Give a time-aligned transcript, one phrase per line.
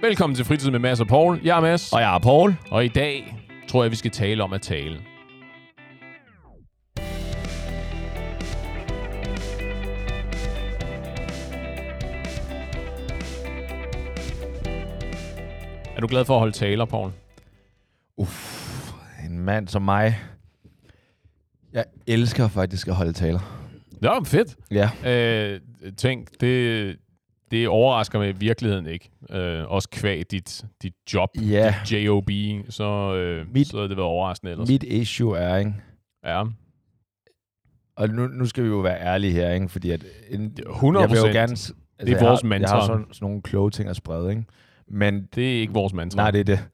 [0.00, 1.40] Velkommen til Fritid med Mads og Paul.
[1.44, 2.54] Jeg er Mads, Og jeg er Paul.
[2.70, 3.36] og i dag
[3.68, 5.00] tror jeg, vi skal tale om at tale.
[15.96, 17.12] Er du glad for at holde taler, Paul?
[18.16, 18.92] Uff,
[19.24, 20.18] en mand som mig.
[21.72, 23.64] Jeg elsker faktisk at holde taler.
[23.90, 24.56] Det var fedt.
[24.70, 24.90] Ja.
[25.06, 25.60] Øh,
[25.96, 26.96] tænk, det,
[27.50, 29.10] det overrasker mig i virkeligheden ikke.
[29.30, 31.74] Øh, også kvæg dit, dit job, Ja.
[31.90, 32.24] dit job,
[32.68, 34.68] så, øh, Mit- så havde det været overraskende ellers.
[34.68, 35.74] Mit issue er, ikke?
[36.24, 36.44] Ja,
[37.96, 39.68] Og nu, nu skal vi jo være ærlige her, ikke?
[39.68, 41.40] Fordi at en, 100 jeg vil jo gerne...
[41.40, 42.74] Altså, Det er jeg vores har, mantra.
[42.76, 44.44] Jeg har sådan, sådan nogle kloge ting at sprede, ikke?
[44.88, 46.16] Men det er ikke vores mantra.
[46.16, 46.68] nej, det er det.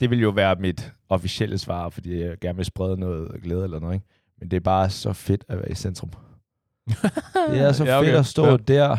[0.00, 3.80] Det vil jo være mit officielle svar, fordi jeg gerne vil sprede noget glæde eller
[3.80, 4.06] noget, ikke?
[4.40, 6.10] Men det er bare så fedt at være i centrum.
[7.50, 8.06] Det er så Ja, okay.
[8.08, 8.56] fedt at stå ja.
[8.56, 8.96] der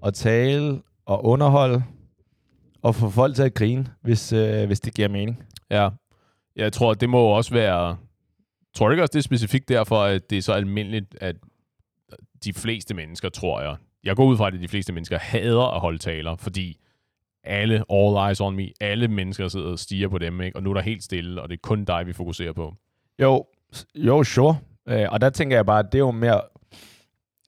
[0.00, 1.82] og tale og underholde
[2.82, 5.42] og få folk til at grine, hvis, øh, hvis det giver mening.
[5.70, 5.88] Ja.
[6.56, 7.96] Jeg tror, det må også være...
[8.74, 11.36] Tror du ikke også, det er specifikt derfor, at det er så almindeligt, at
[12.44, 13.76] de fleste mennesker, tror jeg...
[14.04, 16.80] Jeg går ud fra, at de fleste mennesker hader at holde taler, fordi
[17.44, 20.56] alle, all eyes on me, alle mennesker sidder og stiger på dem, ikke?
[20.56, 22.74] og nu er der helt stille, og det er kun dig, vi fokuserer på.
[23.22, 23.44] Jo,
[23.94, 24.56] jo, sure.
[24.88, 26.40] Øh, og der tænker jeg bare, at det er jo mere,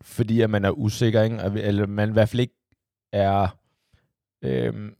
[0.02, 1.36] fordi at man er usikker, ikke?
[1.60, 2.54] Eller man i hvert fald ikke
[3.12, 3.58] er
[4.42, 4.92] øh,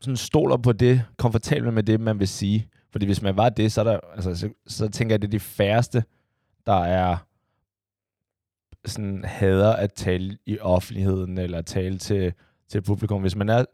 [0.00, 2.68] sådan stoler på det, komfortabel med det, man vil sige.
[2.90, 5.28] Fordi hvis man var det, så, er der, altså, så, så tænker jeg, at det
[5.28, 6.04] er de færreste,
[6.66, 7.16] der er
[8.84, 12.32] sådan hader at tale i offentligheden, eller tale til,
[12.68, 13.20] til publikum.
[13.20, 13.64] Hvis man er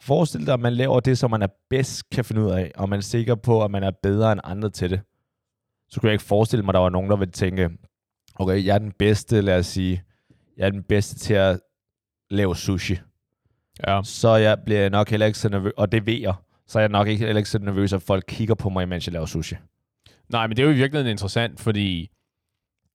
[0.00, 2.88] Forestil dig, at man laver det, som man er bedst kan finde ud af, og
[2.88, 5.00] man er sikker på, at man er bedre end andre til det.
[5.88, 7.70] Så kunne jeg ikke forestille mig, at der var nogen, der ville tænke,
[8.38, 10.02] okay, jeg er den bedste, lad os sige,
[10.56, 11.60] jeg er den bedste til at
[12.30, 12.98] lave sushi.
[13.86, 14.00] Ja.
[14.04, 16.34] Så jeg bliver nok heller ikke så nervøs, og det ved jeg,
[16.66, 19.06] så er jeg nok ikke, heller ikke så nervøs, at folk kigger på mig, mens
[19.06, 19.56] jeg laver sushi.
[20.28, 22.10] Nej, men det er jo i virkeligheden interessant, fordi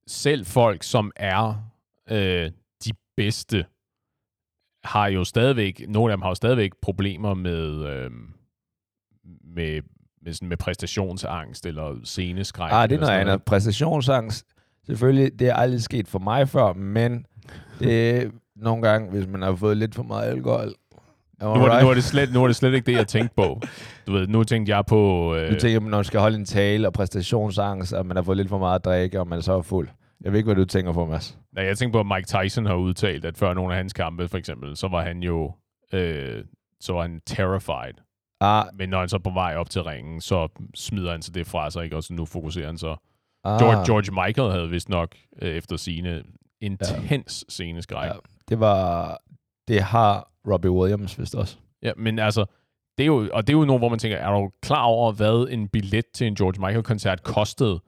[0.08, 1.72] selv folk, som er
[2.10, 2.52] øh,
[2.86, 3.66] de bedste,
[4.84, 8.12] har jo stadigvæk, nogle af dem har jo stadigvæk problemer med, øh,
[9.44, 9.82] med,
[10.22, 12.72] med, sådan med præstationsangst eller sceneskræk.
[12.72, 13.44] Ah, det er noget andet.
[13.44, 14.46] Præstationsangst,
[14.92, 17.26] selvfølgelig, det er aldrig sket for mig før, men
[17.80, 20.74] det er nogle gange, hvis man har fået lidt for meget alkohol.
[21.42, 21.84] Nu er, det, right?
[21.84, 23.62] nu, er det slet, nu er det slet ikke det, jeg tænkte på.
[24.08, 25.36] Du ved, nu tænkte jeg på...
[25.36, 28.38] Øh, Du tænker, når man skal holde en tale og præstationsangst, og man har fået
[28.38, 29.88] lidt for meget at drikke, og man så er fuld.
[30.24, 31.38] Jeg ved ikke, hvad du tænker på, Mads.
[31.56, 34.28] nej, jeg tænkte på, at Mike Tyson har udtalt, at før nogle af hans kampe,
[34.28, 35.52] for eksempel, så var han jo...
[35.94, 36.44] Øh,
[36.82, 37.94] så var han terrified.
[38.42, 41.32] Ah, Men når han så er på vej op til ringen, så smider han så
[41.32, 41.96] det fra sig, ikke?
[41.96, 42.96] Og så nu fokuserer han så.
[43.44, 46.24] Ah, George, George Michael havde vist nok øh, efter sine
[46.62, 47.18] intens ja.
[47.50, 48.08] sceneskræk.
[48.10, 48.14] Ja.
[48.50, 49.18] Det var...
[49.68, 51.58] Det har Robbie Williams vist også.
[51.84, 52.46] ja, men altså,
[52.98, 55.12] det er jo, og det er jo nogen, hvor man tænker, er du klar over,
[55.12, 57.80] hvad en billet til en George Michael-koncert kostede?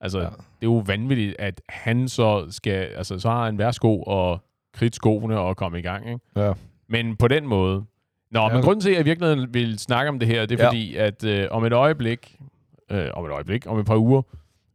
[0.00, 0.24] Altså, ja.
[0.26, 0.32] Det
[0.62, 4.40] er jo vanvittigt, at han så skal, altså, så har han værsgo og
[4.74, 6.20] kridt skoene og komme i gang, ikke?
[6.36, 6.52] Ja.
[6.88, 7.84] Men på den måde.
[8.30, 8.48] Nå, ja.
[8.52, 10.68] men grunden til, at jeg i virkeligheden vil snakke om det her, det er Ja.
[10.70, 12.36] fordi, at øh, om et øjeblik,
[12.90, 14.22] øh, om et øjeblik, om et par uger,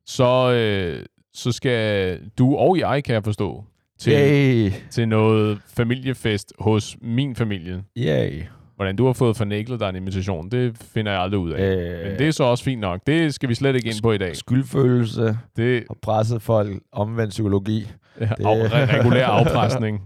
[0.05, 3.63] så, øh, så skal du og jeg, kan jeg forstå,
[3.99, 4.71] til, Yay!
[4.91, 7.83] til noget familiefest hos min familie.
[7.97, 8.43] Yay!
[8.75, 11.63] Hvordan du har fået fornæglet dig en invitation, det finder jeg aldrig ud af.
[11.75, 13.01] Øh, Men det er så også fint nok.
[13.07, 14.35] Det skal vi slet ikke ind på i dag.
[14.35, 17.87] Skyldfølelse Det og presset folk, omvendt psykologi.
[18.15, 20.01] er af, re- regulær afpresning.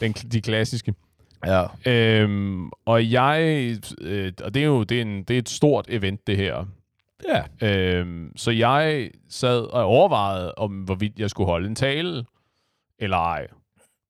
[0.00, 0.94] Den, de klassiske.
[1.46, 1.64] Ja.
[1.86, 3.40] Øhm, og jeg,
[4.00, 6.66] øh, og det er jo det er, en, det er et stort event, det her.
[7.28, 7.68] Ja.
[7.68, 12.24] Øhm, så jeg sad og overvejede, om hvorvidt jeg skulle holde en tale,
[12.98, 13.46] eller ej.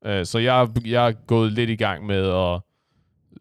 [0.06, 2.60] Øh, så jeg, jeg er gået lidt i gang med at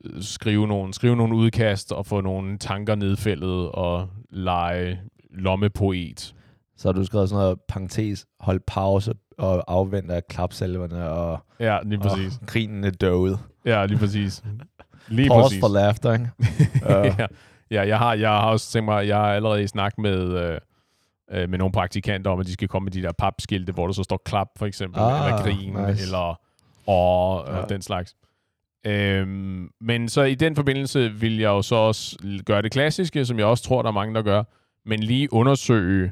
[0.06, 5.00] øh, skrive nogle, skrive nogle udkast og få nogle tanker nedfældet og lege
[5.31, 6.36] lommepoet.
[6.78, 11.80] Så har du skrevet sådan noget parentes, hold pause og afvente af klapsalverne og, Ja,
[11.84, 12.38] lige præcis.
[12.41, 13.38] og grinende døde.
[13.66, 14.44] Ja, lige præcis.
[15.07, 15.60] Lige Pause præcis.
[15.60, 16.30] for laughter, ikke?
[16.89, 17.06] Ja.
[17.06, 17.25] ja,
[17.71, 20.19] ja jeg, har, jeg har også tænkt mig, jeg har allerede snakket med,
[20.51, 20.57] øh,
[21.31, 23.94] øh, med nogle praktikanter om, at de skal komme med de der papskilte, hvor der
[23.94, 26.04] så står klap, for eksempel, Ah, eller grin, nice.
[26.04, 26.39] eller
[26.88, 27.57] og, Ja.
[27.57, 28.16] og den slags.
[28.86, 33.38] Øhm, men så i den forbindelse vil jeg jo så også gøre det klassiske, som
[33.39, 34.44] jeg også tror, der er mange, der gør,
[34.86, 36.12] men lige undersøge,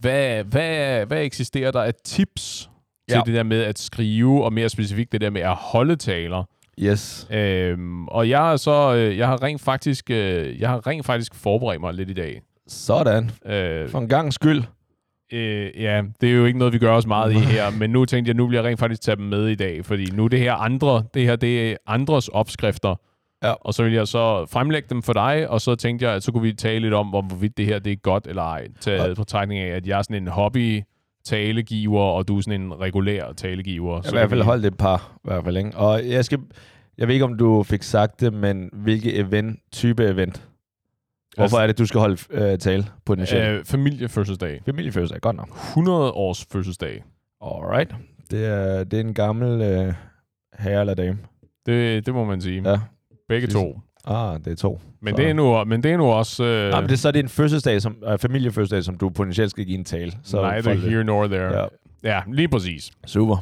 [0.00, 2.70] hvad, hvad, hvad eksisterer der af tips
[3.08, 3.22] til Ja.
[3.26, 6.44] det der med at skrive, og mere specifikt det der med at holde taler.
[6.82, 7.26] Yes.
[7.30, 11.34] Øhm, og jeg har så, øh, jeg har rent faktisk, øh, jeg har rent faktisk
[11.34, 12.40] forberedt mig lidt i dag.
[12.68, 13.30] Sådan.
[13.46, 14.62] Øh, For en gang skyld.
[15.32, 18.04] Øh, ja, det er jo ikke noget, vi gør os meget i her, men nu
[18.04, 20.28] tænkte jeg, nu vil jeg rent faktisk tage dem med i dag, fordi nu er
[20.28, 22.94] det her andre, det her det er andres opskrifter,
[23.44, 23.52] Ja.
[23.60, 26.32] og så vil jeg så fremlægge dem for dig, og så tænkte jeg, at så
[26.32, 29.08] kunne vi tale lidt om, hvor- hvorvidt det her det er godt eller ej, taget
[29.08, 29.14] Ja.
[29.14, 30.82] på af, at jeg er sådan en hobby
[31.24, 33.94] talegiver, og du er sådan en regulær talegiver.
[33.94, 35.76] Jeg så i hvert fald holdt et par, i hvert fald, ikke?
[35.76, 36.38] Og jeg skal...
[36.98, 40.48] Jeg ved ikke, om du fik sagt det, men hvilke event, type event?
[41.36, 43.44] Hvorfor er det, du skal holde øh, tale potentielt?
[43.44, 43.54] Øh.
[43.58, 44.62] Øh, familiefødselsdag.
[44.64, 45.48] Familiefødselsdag, godt nok.
[45.48, 47.04] 100 års fødselsdag.
[47.40, 47.94] Alright.
[48.30, 49.94] Det er, det er en gammel øh,
[50.58, 51.18] herre eller dame.
[51.66, 52.70] Det, det må man sige.
[52.70, 52.80] Ja.
[53.28, 53.54] Begge Præcis.
[53.54, 53.80] to.
[54.06, 54.80] Ah, det er to.
[55.02, 56.44] Men Så- det, er nu, men det er nu også...
[56.44, 59.50] Øh, Jamen, det er så det er en fødselsdag, som, øh, familiefødselsdag, som du potentielt
[59.50, 60.12] skal give en tale.
[60.22, 61.58] Så neither here nor there.
[61.60, 61.64] Ja.
[62.04, 62.90] Ja, lige præcis.
[63.06, 63.36] Super.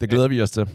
[0.00, 0.68] Det glæder vi os til.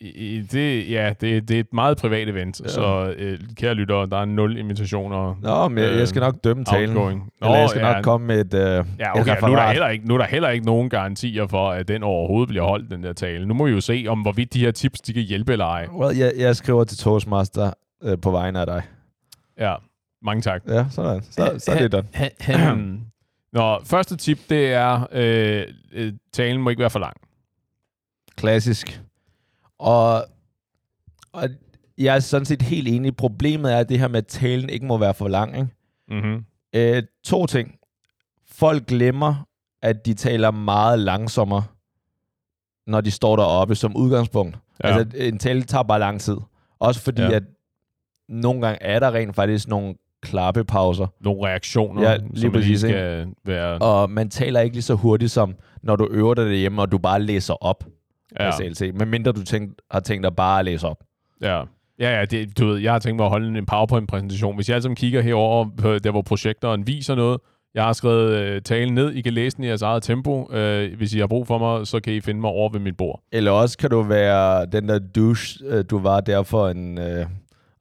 [0.00, 2.64] I, det, ja, det, det er et meget privat event, Ja.
[2.64, 2.70] ja.
[2.72, 5.34] så øh, kære lyttere, der er nul invitationer.
[5.42, 6.88] Nå, men jeg, jeg skal nok dømme talen.
[6.96, 7.30] outgoing.
[7.42, 8.76] Eller jeg skal ja, nok komme med et, øh, Ja,
[9.12, 11.70] et okay, nu er, der heller ikke, nu er der heller ikke nogen garantier for,
[11.70, 13.46] at den overhovedet bliver holdt, den der tale.
[13.46, 15.86] Nu må vi jo se, om hvorvidt de her tips, de kan hjælpe eller ej.
[15.98, 17.70] Well, jeg, jeg skriver til Toastmaster
[18.04, 18.82] øh, på vegne af dig.
[19.58, 19.74] Ja,
[20.22, 20.62] mange tak.
[20.68, 21.22] Ja, sådan.
[21.22, 23.00] Så, så er det done.
[23.52, 27.16] Nå, første tip, det er, øh, øh, talen må ikke være for lang.
[28.36, 29.02] Klassisk.
[29.78, 30.24] Og,
[31.32, 31.48] og
[31.98, 33.16] jeg er sådan set helt enig.
[33.16, 35.56] Problemet er, det her med, at talen ikke må være for lang.
[35.56, 35.68] Ikke?
[36.08, 36.44] Mm-hmm.
[36.74, 37.74] Øh, to ting.
[38.52, 39.46] Folk glemmer,
[39.82, 41.64] at de taler meget langsommere,
[42.86, 44.58] når de står deroppe som udgangspunkt.
[44.84, 44.88] Ja.
[44.88, 46.36] Altså, en tale tager bare lang tid.
[46.78, 47.30] Også fordi, ja.
[47.30, 47.42] at
[48.28, 52.80] nogle gange er der rent faktisk nogle klappepauser, Nogle reaktioner, Ja, lige som lige præcis,
[52.80, 53.78] skal være...
[53.78, 56.98] og man taler ikke lige så hurtigt, som når du øver dig derhjemme, og du
[56.98, 57.84] bare læser op
[58.40, 58.46] Ja.
[58.46, 58.90] af CLC.
[58.94, 60.96] Medmindre du tænkt, har tænkt dig bare at læse op.
[61.42, 61.62] Ja.
[61.98, 64.54] Ja, ja, det, du ved, jeg har tænkt mig at holde en PowerPoint-præsentation.
[64.54, 67.40] Hvis jeg altså kigger herover på der, hvor projektoren viser noget,
[67.74, 70.52] jeg har skrevet øh, talen ned, I kan læse den i jeres eget tempo.
[70.52, 72.96] Øh, hvis I har brug for mig, så kan I finde mig over ved mit
[72.96, 73.20] bord.
[73.32, 77.04] Eller også kan du være den der douche, øh, du var der for en, uh,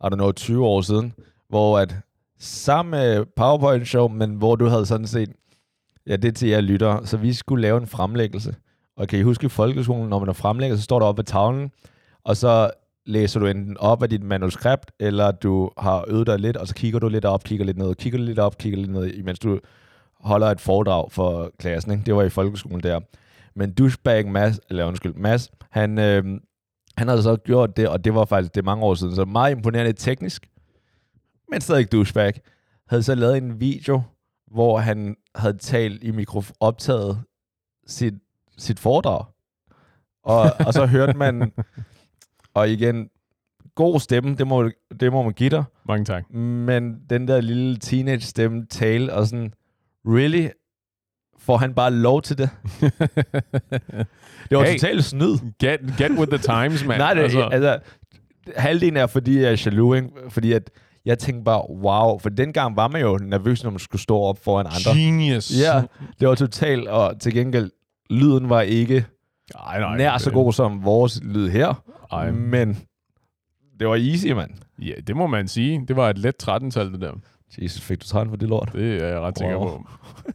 [0.03, 1.13] i don't know, 20 år siden,
[1.49, 1.95] hvor at
[2.39, 5.29] samme PowerPoint-show, men hvor du havde sådan set,
[6.07, 8.55] ja, det er til jer lytter, så vi skulle lave en fremlæggelse.
[8.97, 11.25] Og kan I huske i folkeskolen, når man er fremlægger, så står der oppe ved
[11.25, 11.71] tavlen,
[12.23, 12.71] og så
[13.05, 16.75] læser du enten op af dit manuskript, eller du har øvet dig lidt, og så
[16.75, 19.59] kigger du lidt op, kigger lidt ned, kigger lidt op, kigger lidt ned, imens du
[20.19, 21.91] holder et foredrag for klassen.
[21.91, 22.03] Ikke?
[22.05, 22.99] Det var i folkeskolen der.
[23.55, 26.23] Men douchebag Mads, eller undskyld, Mads, han, øh,
[26.97, 29.51] han havde så gjort det, og det var faktisk det mange år siden, så meget
[29.51, 30.49] imponerende teknisk,
[31.51, 32.33] men stadig douchebag,
[32.87, 34.01] havde så lavet en video,
[34.51, 37.23] hvor han havde talt i mikrofon, optaget
[37.87, 38.13] sit,
[38.57, 39.25] sit foredrag.
[40.23, 41.51] Og, og så hørte man,
[42.53, 43.09] og igen,
[43.75, 44.69] god stemme, det må,
[44.99, 46.33] det må man give dig, Mange tak.
[46.33, 49.53] men den der lille teenage stemme tale, og sådan,
[50.05, 50.49] really,
[51.45, 52.49] får han bare lov til det?
[54.49, 54.73] Det var Hey.
[54.73, 55.37] totalt snyd.
[55.59, 56.97] Get, get with the times, man.
[56.99, 57.79] Nej, det, altså, altså,
[58.55, 60.09] halvdelen er, fordi jeg er jaloux, ikke?
[60.29, 60.69] fordi at
[61.05, 64.43] jeg tænkte bare, wow, for dengang var man jo nervøs, når man skulle stå op
[64.43, 64.99] foran andre.
[65.01, 65.51] Genius.
[65.59, 65.81] Ja,
[66.19, 67.71] det var totalt, og til gengæld,
[68.09, 69.05] lyden var ikke
[69.67, 72.77] Ej, nej, nær så det- god som vores lyd her, Ej, men
[73.79, 74.51] det var easy, mand.
[74.81, 75.85] ja, det må man sige.
[75.87, 77.11] Det var et let 13-tal, det der.
[77.61, 78.69] Jesus, fik du træn for det lort?
[78.73, 79.67] Det er jeg ret sikker Wow.
[79.67, 79.87] på.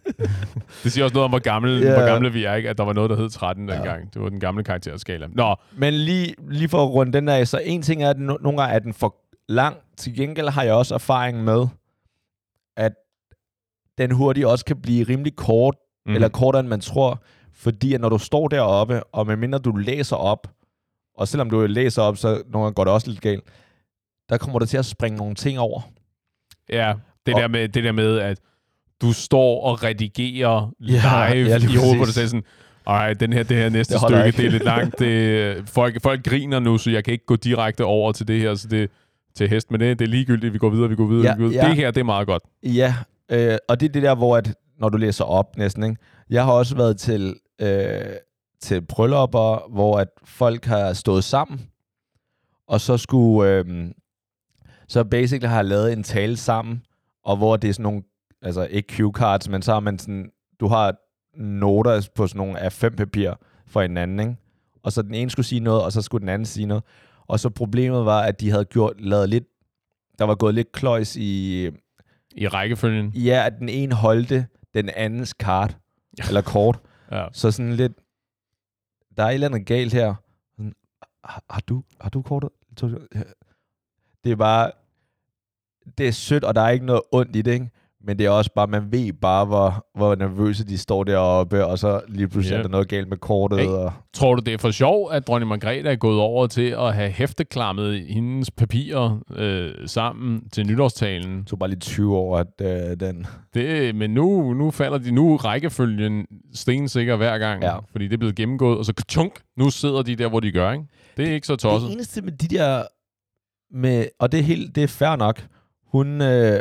[0.84, 1.92] det siger også noget om, hvor gamle, Ja.
[1.98, 2.70] hvor gamle vi er, ikke?
[2.70, 3.74] At der var noget, der hed 13 Ja.
[3.74, 4.14] dengang.
[4.14, 5.26] Det var den gamle karakterskala.
[5.32, 8.16] Nå, Men lige, lige for at runde den der af, så en ting er, at
[8.16, 9.16] no- nogle gange er den for
[9.48, 9.76] lang.
[9.96, 11.66] Til gengæld har jeg også erfaring med,
[12.76, 12.92] at
[13.98, 15.74] den hurtigt også kan blive rimelig kort,
[16.06, 16.14] mm.
[16.14, 17.22] eller kortere end man tror.
[17.52, 20.46] Fordi at når du står deroppe, og medmindre du læser op,
[21.16, 23.44] og selvom du læser op, så nogle gange går det også lidt galt,
[24.28, 25.80] der kommer du til at springe nogle ting over.
[26.68, 26.94] Ja,
[27.28, 28.38] det, Og- der med, det der med, at
[29.02, 32.44] du står og redigerer Ja, live ja, lige i hovedet på dig selv sådan,
[32.86, 34.98] ej, den her, det her næste Det stykke, ikke." det er lidt langt.
[34.98, 38.54] Det, folk, folk griner nu, så jeg kan ikke gå direkte over til det her,
[38.54, 38.90] så det
[39.34, 39.98] til hest med det.
[39.98, 41.64] Det er ligegyldigt, vi går videre, vi går videre, Ja, vi går videre.
[41.64, 41.68] ja.
[41.70, 42.42] Det her, det er meget godt.
[42.62, 42.94] Ja,
[43.30, 45.96] øh, og det er det der, hvor at, når du læser op næsten, ikke?
[46.30, 48.00] jeg har også været til, øh,
[48.60, 51.60] til bryllupper, hvor at folk har stået sammen,
[52.68, 53.64] og så skulle, øh,
[54.88, 56.82] så basically har lavet en tale sammen,
[57.24, 58.02] og hvor det er sådan nogle,
[58.42, 60.96] altså ikke cue cards, men så har man sådan, du har
[61.36, 63.32] noter på sådan nogle A5 papir
[63.66, 64.36] for hinanden, ikke?
[64.82, 66.84] og så den ene skulle sige noget, og så skulle den anden sige noget,
[67.26, 69.44] og så problemet var, at de havde gjort, lavet lidt,
[70.18, 71.64] der var gået lidt kløjs i,
[72.34, 73.10] I rækkefølgen.
[73.14, 75.78] Ja, at den ene holdte den andens kart,
[76.28, 76.80] eller kort.
[77.12, 77.26] Ja.
[77.32, 77.92] Så sådan lidt,
[79.16, 80.14] der er et eller andet galt her.
[80.56, 80.72] Sådan,
[81.24, 82.50] har, har, du, har du kortet?
[84.24, 84.70] Det er bare,
[85.98, 87.70] det er sødt, og der er ikke noget ondt i det, ikke?
[88.04, 91.78] Men det er også bare, man ved bare, hvor, hvor nervøse de står deroppe, og
[91.78, 92.58] så lige pludselig Ja.
[92.58, 93.58] er der noget galt med kortet.
[93.60, 93.66] Hey.
[93.68, 96.94] Og, Tror du, det er for sjov, at dronning Margrethe er gået over til at
[96.94, 101.38] have hæfteklammet hendes papirer øh, sammen til nytårstalen?
[101.38, 103.26] det tog bare lige 20 år, at øh, den...
[103.54, 107.76] Det, men nu, nu falder de nu rækkefølgen stensikker hver gang, Ja.
[107.92, 110.72] fordi det er blevet gennemgået, og så tjunk, nu sidder de der, hvor de gør,
[110.72, 110.84] ikke?
[111.16, 111.88] Det er ikke så tosset.
[111.88, 112.82] Det eneste med de der...
[113.74, 115.46] Med, og det er, helt, det er fair nok.
[115.92, 116.60] Hun, øh,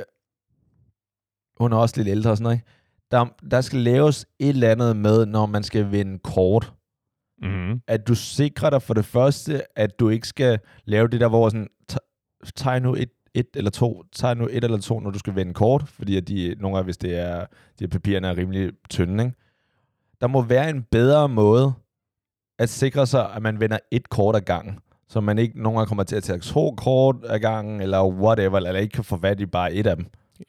[1.58, 2.56] hun er også lidt ældre og sådan noget.
[2.56, 2.68] ikke?
[3.12, 6.74] Der, der skal laves et eller andet med, når man skal vinde kort.
[7.42, 7.82] Mm-hmm.
[7.88, 11.50] At du sikrer dig for det første, at du ikke skal lave det der, hvor
[11.50, 11.98] sådan, "Ta-
[12.56, 15.54] tag nu et, et eller to, tag nu et eller to, når du skal vende
[15.54, 17.40] kort, fordi at de, nogle gange, hvis det er,
[17.80, 19.36] de her papirerne er rimelig tynde, ikke?
[20.22, 21.74] Der må være en bedre måde
[22.60, 25.88] at sikre sig, at man vender et kort ad gangen, så man ikke nogle gange
[25.88, 29.40] kommer til at tage to kort ad gangen, eller whatever, eller ikke kan få fat
[29.40, 30.06] i bare et af dem.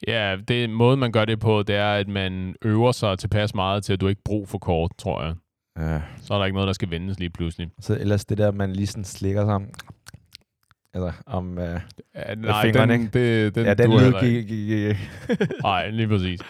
[0.09, 3.85] Ja, det måde, man gør det på, det er, at man øver sig tilpas meget
[3.85, 5.35] til, at du ikke brug for kort, tror jeg.
[5.79, 6.01] Ja.
[6.23, 7.69] Så er der ikke noget, der skal vendes lige pludselig.
[7.81, 9.71] Så ellers det der, man lige sådan slikker sammen.
[10.95, 11.59] Altså, om...
[11.59, 11.81] Øh,
[12.15, 14.45] Ja, nej, fingrene, den, det, den, ja, den lyd ikke.
[14.45, 14.97] gik.
[15.63, 16.41] Nej, lige præcis.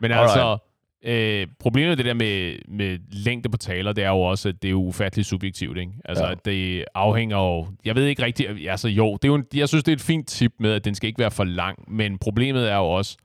[0.00, 0.30] Men Alright.
[0.30, 0.58] altså,
[1.06, 4.62] øh, problemet med det der med, med længde på taler, det er jo også, at
[4.62, 5.92] det er jo ufatteligt subjektivt, ikke?
[6.04, 6.34] Altså, Ja.
[6.44, 7.66] det afhænger jo...
[7.84, 8.48] Jeg ved ikke rigtigt...
[8.70, 10.84] Altså, jo, det er jo, en- jeg synes, det er et fint tip med, at
[10.84, 13.16] den skal ikke være for lang, men problemet er jo også,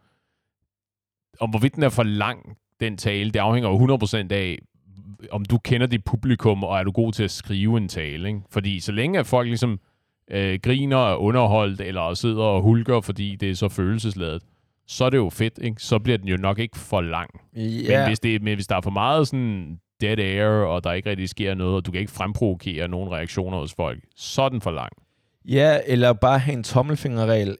[1.39, 3.97] om hvorvidt den er for lang, den tale, det afhænger jo
[4.27, 4.57] 100% af,
[5.31, 8.41] om du kender dit publikum, og er du god til at skrive en tale, ikke?
[8.49, 9.79] Fordi så længe at folk ligesom
[10.31, 14.43] øh, griner og er underholdt, eller sidder og hulker, fordi det er så følelsesladet,
[14.91, 15.83] så er det jo fedt, ikke?
[15.83, 17.29] Så bliver den jo nok ikke for lang.
[17.55, 17.99] Ja.
[17.99, 21.09] Men, hvis det, men hvis der er for meget sådan dead air, og der ikke
[21.09, 24.61] rigtig sker noget, og du kan ikke fremprovokere nogen reaktioner hos folk, så er den
[24.61, 24.91] for lang.
[25.45, 27.57] ja, eller bare have en tommelfingerregel,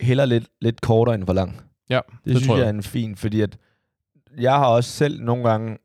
[0.00, 1.60] heller lidt, lidt kortere end for lang.
[1.90, 2.66] Ja, Det, det synes tror jeg jeg.
[2.70, 3.58] er en fin, fordi at
[4.38, 5.78] jeg har også selv nogle gange,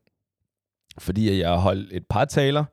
[1.00, 2.66] fordi jeg har holdt et par taler,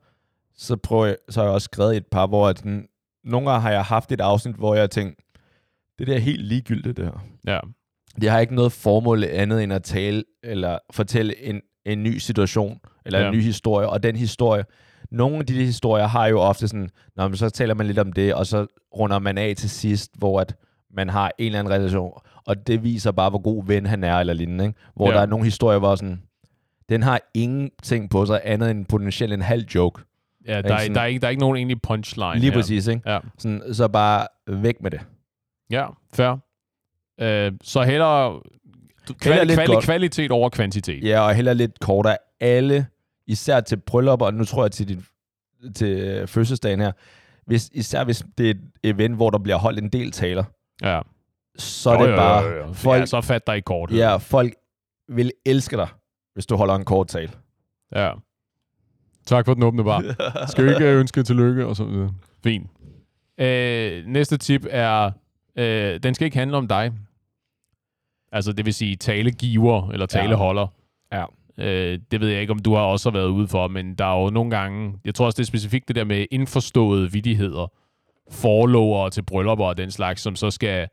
[0.57, 2.87] så, prøver jeg, så har jeg også skrevet et par, hvor at sådan,
[3.23, 5.19] nogle gange har jeg haft et afsnit, hvor jeg har tænkt,
[5.99, 7.25] det der er helt ligegyldigt det her.
[7.47, 7.59] Ja,
[8.21, 12.79] Det har ikke noget formål andet end at tale eller fortælle en, en ny situation
[13.05, 13.27] eller Ja.
[13.27, 13.89] en ny historie.
[13.89, 14.63] Og den historie,
[15.11, 18.13] nogle af de historier har jo ofte sådan, Nå, men så taler man lidt om
[18.13, 18.65] det, og så
[18.97, 20.55] runder man af til sidst, hvor at
[20.93, 22.11] man har en eller anden relation.
[22.47, 24.65] Og det viser bare, hvor god ven han er eller lignende.
[24.65, 24.79] Ikke?
[24.95, 25.15] Hvor Ja.
[25.15, 26.21] der er nogle historier, hvor sådan,
[26.89, 30.01] den har ingenting på sig andet end potentielt en halv joke.
[30.47, 32.57] ja der, er, sådan- der, er ikke, der er ikke nogen egentlig punchline Lige her.
[32.59, 33.01] præcis, ikke?
[33.11, 35.01] Ja, Sådan, så bare væk med det.
[35.71, 36.37] ja fair.
[37.21, 38.41] Øh, så hellere
[39.23, 41.03] kvali- lidt kvali- kvalitet over kvantitet.
[41.03, 42.17] Ja, og heller lidt kortere.
[42.39, 42.87] Alle,
[43.27, 45.05] især til bryllupper, og nu tror jeg til din
[45.75, 46.91] til øh, fødselsdagen her,
[47.45, 50.43] hvis, især hvis det er et event, hvor der bliver holdt en del taler,
[50.83, 51.01] ja.
[51.57, 52.73] så er det bare, jo, jo, jo.
[52.73, 53.91] folk, Ja, så fat dig i kort.
[53.91, 54.53] ja, folk
[55.09, 55.87] vil elske dig,
[56.33, 57.31] hvis du holder en kort tale.
[57.95, 58.11] ja.
[59.25, 60.03] Tak for den åbne bar.
[60.51, 61.65] Skal ikke øh, ønske tillykke?
[61.65, 62.13] Og så videre.
[62.43, 62.69] Fint.
[63.39, 65.11] Øh, næste tip er,
[65.55, 66.91] øh, den skal ikke handle om dig.
[68.35, 70.67] Altså, det vil sige talegiver eller taleholder.
[71.11, 71.25] Ja.
[71.57, 74.23] Øh, det ved jeg ikke, om du har også været ude for, men der er
[74.23, 77.71] jo nogle gange, jeg tror også, det er specifikt det der med indforståede vidigheder,
[78.31, 80.87] forlovere til bryllupper og den slags, som så skal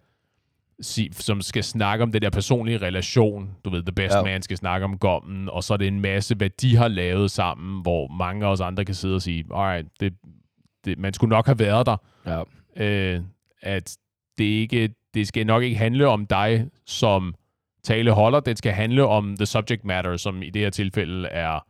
[1.13, 3.51] som skal snakke om det der personlige relation.
[3.65, 4.19] Du ved, The Best Ja.
[4.19, 4.25] ja.
[4.25, 7.31] Man skal snakke om gommen, og så er det en masse, hvad de har lavet
[7.31, 10.15] sammen, hvor mange af os andre kan sidde og sige, alright, det,
[10.85, 11.97] det, man skulle nok have været der.
[12.27, 12.43] Ja.
[12.85, 13.21] Øh,
[13.63, 13.97] at
[14.39, 17.35] det, ikke, det skal nok ikke handle om dig som
[17.85, 21.66] taleholder, det skal handle om the subject matter, som i det her tilfælde er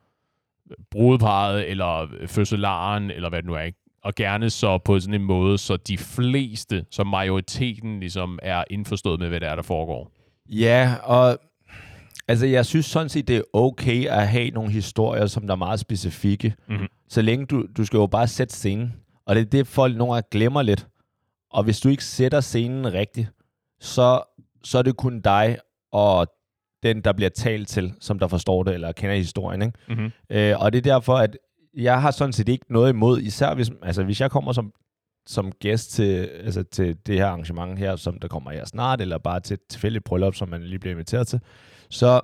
[0.91, 3.61] brudeparret, eller fødselaren, eller hvad det nu er.
[3.61, 3.79] Ikke?
[4.05, 9.21] Og gerne så på sådan en måde, så de fleste, så majoriteten ligesom er indforstået
[9.21, 10.11] med, hvad det er, der foregår.
[10.49, 11.39] Ja, og
[12.29, 15.59] altså, jeg synes sådan set, det er okay at have nogle historier, som der er
[15.59, 16.55] meget specifikke.
[16.69, 16.87] Mhm.
[17.09, 18.93] Så længe du, du skal jo bare sætte scenen.
[19.27, 20.87] Og det er det, folk nogle gange glemmer lidt.
[21.53, 23.29] Og hvis du ikke sætter scenen rigtigt,
[23.81, 24.23] så,
[24.65, 25.59] så er det kun dig
[25.93, 26.27] og
[26.83, 29.63] den, der bliver talt til, som der forstår det, eller kender historien.
[29.63, 29.79] Ikke?
[29.89, 30.11] Mm-hmm.
[30.31, 31.37] Øh, og det er derfor, at
[31.75, 34.73] jeg har sådan set ikke noget imod, især hvis, altså, hvis jeg kommer som,
[35.27, 39.19] som gæst til, altså, til det her arrangement her, som der kommer her snart, eller
[39.19, 41.41] bare til et tilfældigt bryllup, som man lige bliver inviteret til,
[41.91, 42.21] så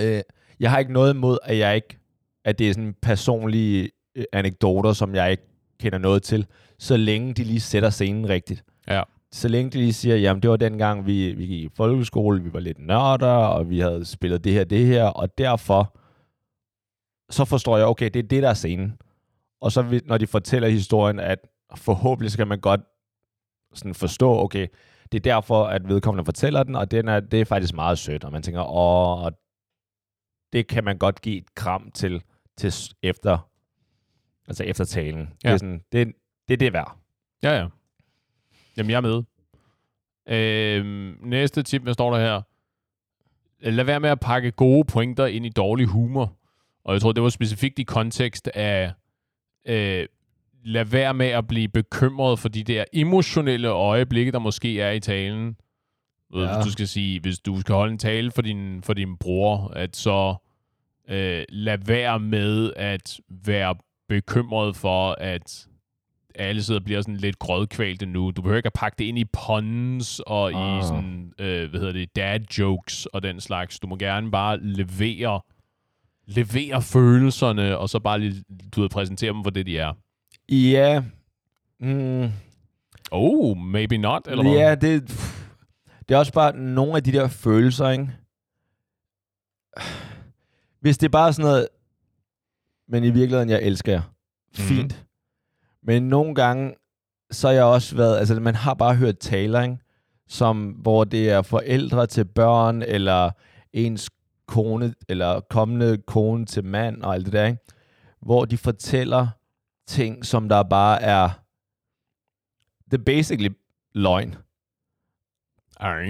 [0.00, 0.20] øh,
[0.60, 1.98] jeg har ikke noget imod, at jeg ikke,
[2.44, 5.47] at det er sådan personlige øh, anekdoter, som jeg ikke
[5.80, 6.46] kender noget til,
[6.78, 8.64] så længe de lige sætter scenen rigtigt.
[8.88, 9.02] Ja.
[9.32, 12.52] Så længe de lige siger, jamen det var dengang, vi, vi gik i folkeskole, vi
[12.52, 15.98] var lidt nørder, og vi havde spillet det her, det her, og derfor
[17.30, 18.98] så forstår jeg, okay, det er det, der er scenen.
[19.60, 21.38] Og så når de fortæller historien, at
[21.76, 22.80] forhåbentlig skal man godt
[23.74, 24.66] sådan forstå, okay,
[25.12, 28.24] det er derfor, at vedkommende fortæller den, og den er, det er faktisk meget sødt,
[28.24, 29.30] og man tænker, åh,
[30.52, 32.22] det kan man godt give et kram til,
[32.56, 33.47] til efter,
[34.48, 35.28] altså efter talen.
[35.44, 35.48] Ja.
[35.48, 36.12] Det, er sådan, det,
[36.48, 36.96] det er det værd.
[37.42, 37.66] Ja, ja.
[38.76, 39.22] Jamen, jeg er med.
[40.28, 42.42] Øhm, næste tip, hvad står der her?
[43.70, 46.32] Lad være med at pakke gode pointer ind i dårlig humor.
[46.84, 48.92] Og jeg tror, det var specifikt i kontekst af,
[49.66, 50.06] øh,
[50.64, 55.00] lad være med at blive bekymret for de der emotionelle øjeblikke, der måske er i
[55.00, 55.56] talen.
[56.34, 56.40] Ja.
[56.40, 56.54] Ja.
[56.54, 59.72] Hvis du skal sige, hvis du skal holde en tale for din, for din bror,
[59.76, 60.34] at så
[61.08, 63.74] øh, lad være med at være
[64.08, 65.66] bekymret for, at
[66.34, 68.30] alle sidder og bliver sådan lidt grødkvalte nu.
[68.30, 70.78] Du behøver ikke at pakke det ind i puns og ah.
[70.78, 73.80] i sådan, øh, hvad hedder det, dad jokes og den slags.
[73.80, 75.40] Du må gerne bare levere,
[76.26, 78.44] levere følelserne, og så bare lige,
[78.76, 79.92] du ved, præsentere dem for det, de er.
[80.48, 81.02] Ja,
[81.80, 82.28] mm,
[83.10, 84.52] Oh, maybe not, eller hvad?
[84.52, 85.08] ja det,
[86.08, 88.08] det er også bare nogle af de der følelser, ikke?
[90.80, 91.68] Hvis det er bare sådan noget,
[92.88, 94.02] men i virkeligheden, jeg elsker jer.
[94.54, 94.98] Fint.
[94.98, 95.06] Mm.
[95.82, 96.74] Men nogle gange,
[97.30, 99.78] så har jeg også været, altså man har bare hørt taler, ikke?
[100.28, 103.30] Som, hvor det er forældre til børn, eller
[103.72, 104.10] ens
[104.46, 107.58] kone, eller kommende kone til mand, og alt det der, ikke?
[108.22, 109.28] Hvor de fortæller
[109.86, 111.30] ting, som der bare er,
[112.90, 113.50] det er basically
[113.94, 114.34] løgn.
[115.80, 116.08] Ej.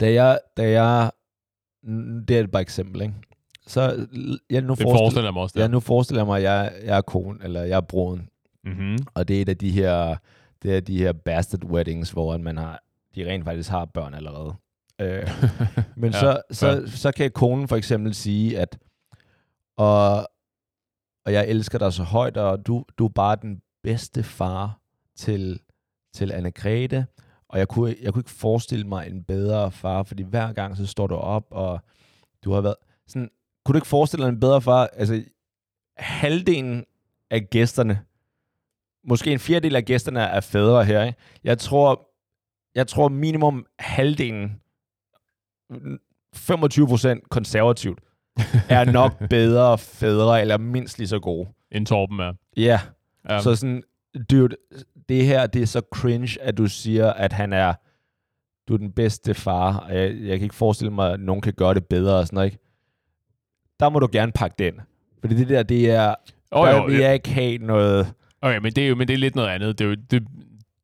[0.00, 1.10] Da jeg, da jeg,
[2.28, 3.14] det er et bare eksempel, ikke?
[3.72, 4.06] Så
[4.50, 5.60] jeg nu Det forestiller, mig også, der.
[5.60, 8.28] jeg nu forestiller jeg mig, at jeg, jeg er kone, eller jeg er broden,
[8.64, 8.98] Mm-hmm.
[9.14, 10.16] og det er et af de her,
[10.62, 12.82] det er de her bastard weddings, hvor man har,
[13.14, 14.54] de rent faktisk har børn allerede.
[15.00, 15.28] Øh,
[15.96, 16.86] men Ja, så, så, ja.
[16.86, 18.78] så kan konen for eksempel sige, at
[19.76, 20.16] og,
[21.26, 24.78] og jeg elsker dig så højt, og du, du er bare den bedste far
[25.16, 25.60] til,
[26.14, 27.04] til Anne-Grethe,
[27.48, 30.86] og jeg kunne, jeg kunne ikke forestille mig en bedre far, fordi hver gang så
[30.86, 31.80] står du op, og
[32.44, 32.76] du har været
[33.08, 33.30] sådan,
[33.64, 34.86] kunne du ikke forestille dig en bedre far?
[34.92, 35.24] Altså,
[35.96, 36.84] halvdelen
[37.30, 38.00] af gæsterne,
[39.04, 41.18] måske en fjerdedel af gæsterne er fædre her, ikke?
[41.44, 42.08] Jeg tror,
[42.74, 44.60] jeg tror minimum halvdelen,
[46.34, 48.00] 25 procent konservativt,
[48.68, 51.48] er nok bedre fædre, eller mindst lige så gode.
[51.70, 52.32] En Torben er.
[52.56, 52.80] Ja,
[53.30, 53.40] Ja.
[53.40, 53.82] så sådan,
[54.30, 54.56] dude,
[55.08, 57.74] det her, det er så cringe, at du siger, at han er,
[58.68, 61.52] du er den bedste far, og jeg, jeg kan ikke forestille mig, at nogen kan
[61.54, 62.58] gøre det bedre og sådan noget, ikke?
[63.82, 64.74] Der må du gerne pakke den.
[65.20, 66.14] Fordi det der, det er,
[66.50, 68.12] oh, der jo, vil jeg ikke have noget...
[68.42, 69.78] Okay, men det er jo men det er lidt noget andet.
[69.78, 70.26] Det er jo det,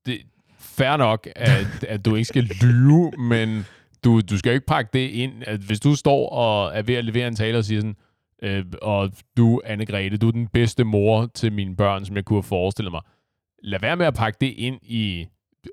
[0.07, 0.21] det,
[0.59, 3.67] fair nok, at, at du ikke skal lyve, men
[4.05, 5.33] du, du skal jo ikke pakke det ind.
[5.47, 7.97] At hvis du står og er ved at levere en tale og siger sådan,
[8.43, 12.37] øh, og du, Anne-Grethe, du er den bedste mor til mine børn, som jeg kunne
[12.37, 13.03] have forestillet mig.
[13.63, 15.27] Lad være med at pakke det ind i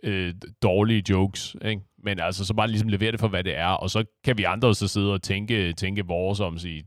[0.03, 0.33] øh,
[0.63, 1.81] dårlige jokes, ikke?
[2.03, 4.43] Men altså, så bare ligesom levere det for, hvad det er, og så kan vi
[4.43, 6.83] andre så sidde og tænke, tænke vores om sige,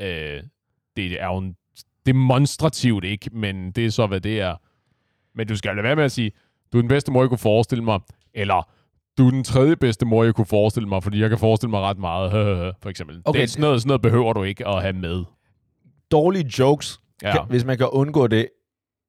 [0.00, 0.42] øh,
[0.96, 1.56] det er jo en
[2.06, 4.54] demonstrativt ikke, men det er så, hvad det er.
[5.34, 6.32] Men du skal lade være med at sige,
[6.72, 8.00] du er den bedste mor, jeg kunne forestille mig,
[8.34, 8.68] eller
[9.18, 11.80] du er den tredje bedste mor, jeg kunne forestille mig, fordi jeg kan forestille mig
[11.80, 12.30] ret meget,
[12.82, 13.22] for eksempel.
[13.24, 13.38] Okay.
[13.38, 15.24] Det, er sådan, noget, sådan noget behøver du ikke at have med.
[16.10, 18.48] Dårlige jokes, Ja, kan, hvis man kan undgå det,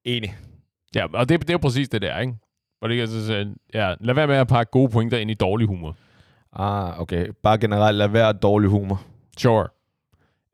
[0.04, 0.36] enig.
[0.94, 2.34] ja og det, det er jo præcis det der, ikke?
[2.82, 5.30] Og det kan jeg så sige, ja, lad være med at pakke gode pointer ind
[5.30, 5.96] i dårlig humor.
[6.52, 7.26] Ah, okay.
[7.42, 9.02] Bare generelt, lad være dårlig humor.
[9.38, 9.68] Sure.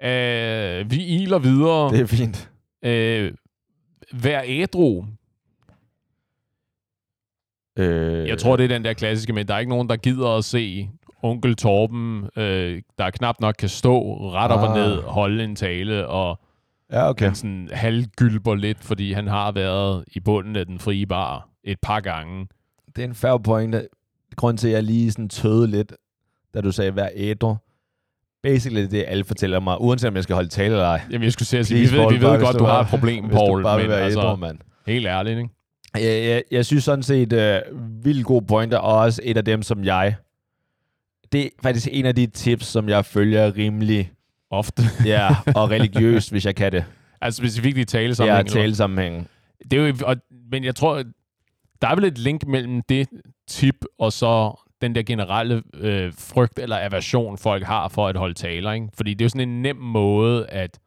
[0.03, 1.91] Øh, vi iler videre.
[1.93, 2.51] Det er fint.
[2.85, 3.33] Øh,
[4.13, 5.05] vær ædru.
[7.79, 10.29] Øh, Jeg tror, det er den der klassiske, men der er ikke nogen, der gider
[10.29, 10.89] at se
[11.23, 14.75] onkel Torben, øh, der knap nok kan stå ret op og Ah.
[14.77, 16.41] ned, holde en tale, og
[16.93, 17.25] Ja, okay.
[17.25, 21.79] han sådan halvgylper lidt, fordi han har været i bunden af den frie bar et
[21.83, 22.47] par gange.
[22.97, 23.77] Det er en fair point.
[24.37, 25.93] Grunden til, at jeg lige sådan tøede lidt,
[26.55, 27.55] da du sagde, vær ædru.
[28.43, 31.01] Basically, det alle fortæller mig, uanset om jeg skal holde tale eller ej.
[31.11, 32.65] Jamen, jeg skulle sige, at vi ved, Paul, vi bare ved hvis godt, du du
[32.65, 34.59] har bare- et problem, Hvis Paul, du bare men være altså, ædru, mand.
[34.87, 35.51] helt ærligt, ikke?
[35.95, 39.63] Jeg, jeg, jeg synes sådan set, uh, vildt gode pointer, og også et af dem,
[39.63, 40.15] som jeg...
[41.33, 44.11] Det er faktisk en af de tips, som jeg følger rimelig
[44.51, 44.83] Ofte.
[45.05, 46.85] ja, og religiøst, hvis jeg kan det.
[47.21, 48.47] altså specifikt i tale Ja, sammen.
[48.47, 49.27] talesammenhængen.
[49.71, 50.17] Det er jo, og,
[50.51, 51.03] men jeg tror,
[51.83, 53.09] der er vel et link mellem det
[53.49, 58.35] tip og så den der generelle øh, frygt eller aversion, folk har for at holde
[58.35, 58.73] taler.
[58.73, 58.89] Ikke?
[58.95, 60.79] Fordi det er jo sådan en nem måde at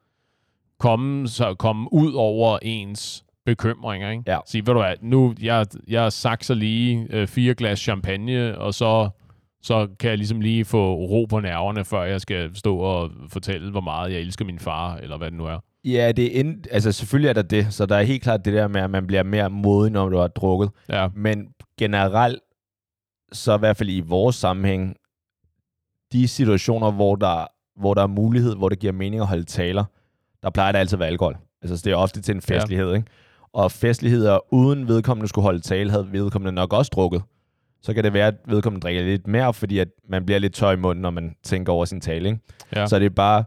[0.80, 4.12] komme, så, komme ud over ens bekymringer.
[4.12, 4.24] Ikke?
[4.28, 4.38] Ja.
[4.46, 9.10] Sige, ved du hvad, nu jeg, jeg sakser lige øh, fire glas champagne, og så,
[9.62, 13.72] så kan jeg ligesom lige få ro på nerverne, før jeg skal stå og fortælle,
[13.72, 15.60] hvor meget jeg elsker min far, eller hvad det nu er.
[15.86, 18.54] Ja, det er ind, altså selvfølgelig er der det, så der er helt klart det
[18.54, 20.70] der med, at man bliver mere modig, når du har drukket.
[20.90, 21.48] Ja, Men
[21.80, 22.40] generelt
[23.32, 24.96] så i hvert fald i vores sammenhæng,
[26.12, 27.48] de situationer, hvor der,
[27.80, 29.86] hvor der er mulighed, hvor det giver mening at holde taler,
[30.44, 31.38] der plejer det altid at være alkohol.
[31.62, 32.96] Altså, så det er ofte til en festlighed, ja.
[32.96, 33.08] ikke?
[33.54, 37.22] Og festligheder uden vedkommende skulle holde tale, havde vedkommende nok også drukket.
[37.82, 40.72] Så kan det være, at vedkommende drikker lidt mere, fordi at man bliver lidt tør
[40.72, 42.40] i munden, når man tænker over sin tale, ikke?
[42.76, 42.88] Ja.
[42.88, 43.44] Så det er bare,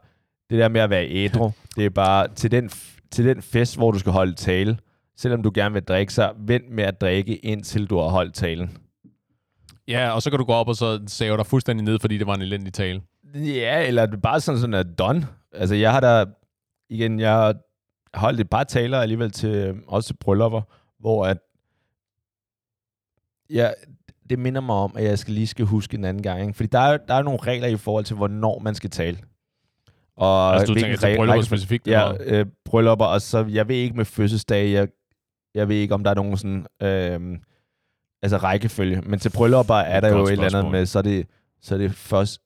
[0.51, 2.71] det der med at være ædru, det er bare til den,
[3.11, 4.79] til den fest, hvor du skal holde tale,
[5.17, 8.79] selvom du gerne vil drikke, så vent med at drikke, indtil du har holdt talen.
[9.89, 12.27] Ja, og så kan du gå op og så save dig fuldstændig ned, fordi det
[12.27, 13.03] var en elendig tale.
[13.35, 15.27] Ja, eller det er bare sådan sådan at done.
[15.53, 16.25] Altså, jeg har da,
[16.91, 17.55] igen, jeg har
[18.15, 20.63] holdt et par taler alligevel til, også til bryllupper,
[21.01, 21.39] hvor at,
[23.51, 23.71] ja,
[24.31, 26.41] det minder mig om, at jeg skal lige skal huske en anden gang.
[26.41, 26.55] Ikke?
[26.55, 29.19] Fordi der er, der er nogle regler i forhold til, hvornår man skal tale.
[30.17, 31.89] Og Altså, du tænker til bryllupper specifikt?
[31.89, 34.89] Ja, øh, bryllupper, og så, jeg ved ikke med fødselsdag, jeg,
[35.55, 37.39] jeg ved ikke, om der er nogen sådan, øh,
[38.23, 41.27] altså rækkefølge, men til bryllupper er der jo et eller andet med, så er det,
[41.61, 42.41] så er det først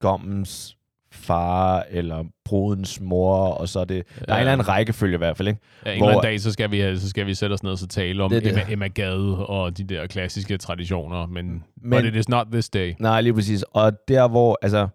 [0.00, 0.76] gommens
[1.12, 5.18] far, eller brudens mor, og så er det, der er en eller anden rækkefølge i
[5.18, 5.60] hvert fald, ikke?
[5.86, 7.72] Ja, en eller anden hvor- dag, så skal, vi, så skal vi sætte os ned
[7.72, 8.50] og så tale om Det det.
[8.50, 12.94] Emma, Emma Gade og de der klassiske traditioner, men, men it is not this day.
[12.98, 13.62] Nej, lige præcis.
[13.62, 14.88] Og der, hvor altså,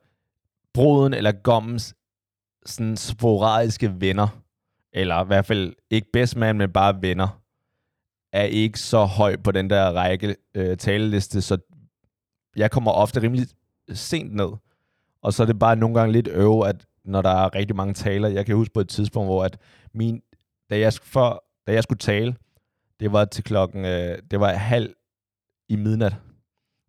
[0.74, 1.96] bruden eller gommens
[2.66, 4.28] sådan sporadiske venner,
[4.94, 7.42] eller i hvert fald ikke bedst man, men bare venner,
[8.36, 11.58] er ikke så høj på den der række øh, taleliste, så
[12.56, 13.48] jeg kommer ofte rimelig
[13.94, 14.50] sent ned.
[15.22, 17.94] Og så er det bare nogle gange lidt øve, at når der er rigtig mange
[17.94, 19.58] taler, jeg kan huske på et tidspunkt, hvor at
[19.94, 20.22] min,
[20.70, 22.36] da jeg, før, da jeg skulle tale,
[23.00, 24.94] det var til klokken, øh, det var halv
[25.70, 26.16] i midnat.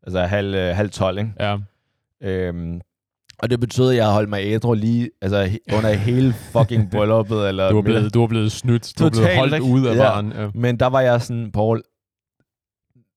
[0.02, 1.32] Altså halv, øh, halv tolv, ikke?
[1.40, 1.59] Ja.
[2.20, 2.80] Øhm,
[3.38, 7.49] og det betød, at jeg holdt mig ædru lige altså, under hele fucking brylluppet.
[7.49, 7.99] Eller Du er middag.
[8.01, 8.92] blevet, du er blevet snydt.
[8.99, 9.66] Du er blevet holdt ikke?
[9.66, 10.03] ude af Ja.
[10.03, 10.33] baren.
[10.33, 10.51] Ja.
[10.55, 11.83] Men der var jeg sådan, Paul,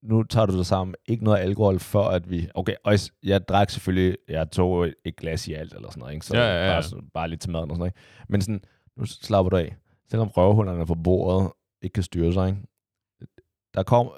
[0.04, 0.96] nu tager du det sammen.
[1.06, 2.48] Ikke noget alkohol, før at vi...
[2.56, 4.18] Okay, og jeg- jeg drak selvfølgelig...
[4.30, 6.26] Jeg tog et, et glas i alt, eller sådan noget, ikke?
[6.26, 6.74] Så Ja, ja, ja.
[6.74, 8.26] Bare, sådan- bare lidt til maden og sådan noget, ikke?
[8.30, 8.62] Men sådan,
[8.98, 9.76] nu slapper du af.
[10.10, 11.52] Selvom røvhullerne på bordet
[11.82, 12.60] ikke kan styre sig, ikke?
[13.74, 14.10] Der kom...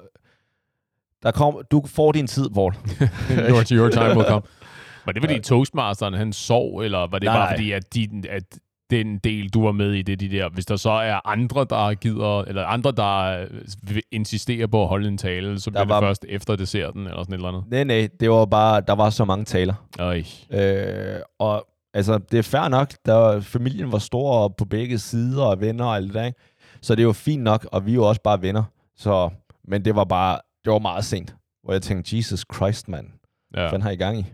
[1.22, 2.72] Der kom, du får din tid, Paul.
[3.50, 4.42] your, your time will come.
[5.06, 8.42] Var det fordi Toastmasteren han sov, eller var det Nej, bare fordi, at, de, at
[8.90, 11.94] den del, du var med i, det de der, hvis der så er andre, der
[11.94, 13.48] gider, eller andre, der øh,
[13.82, 17.22] vil insistere på at holde en tale, så bliver var- det først efter desserten, eller
[17.22, 17.64] sådan et eller andet.
[17.70, 18.80] Nej, nej, det var bare...
[18.80, 19.74] Der var så mange taler.
[19.98, 20.22] Øj.
[20.50, 25.44] Øh, og altså, det er fair nok, der familien var stor og på begge sider
[25.44, 26.38] og venner og alt det der, ikke?
[26.82, 28.64] Så det var fint nok, og vi er jo også bare venner.
[28.96, 29.30] Så,
[29.68, 31.34] men det var bare, det var meget sent,
[31.64, 33.06] hvor jeg tænkte, Jesus Christ, mand.
[33.50, 33.66] Hvad Ja.
[33.68, 34.24] fanden har I gang i?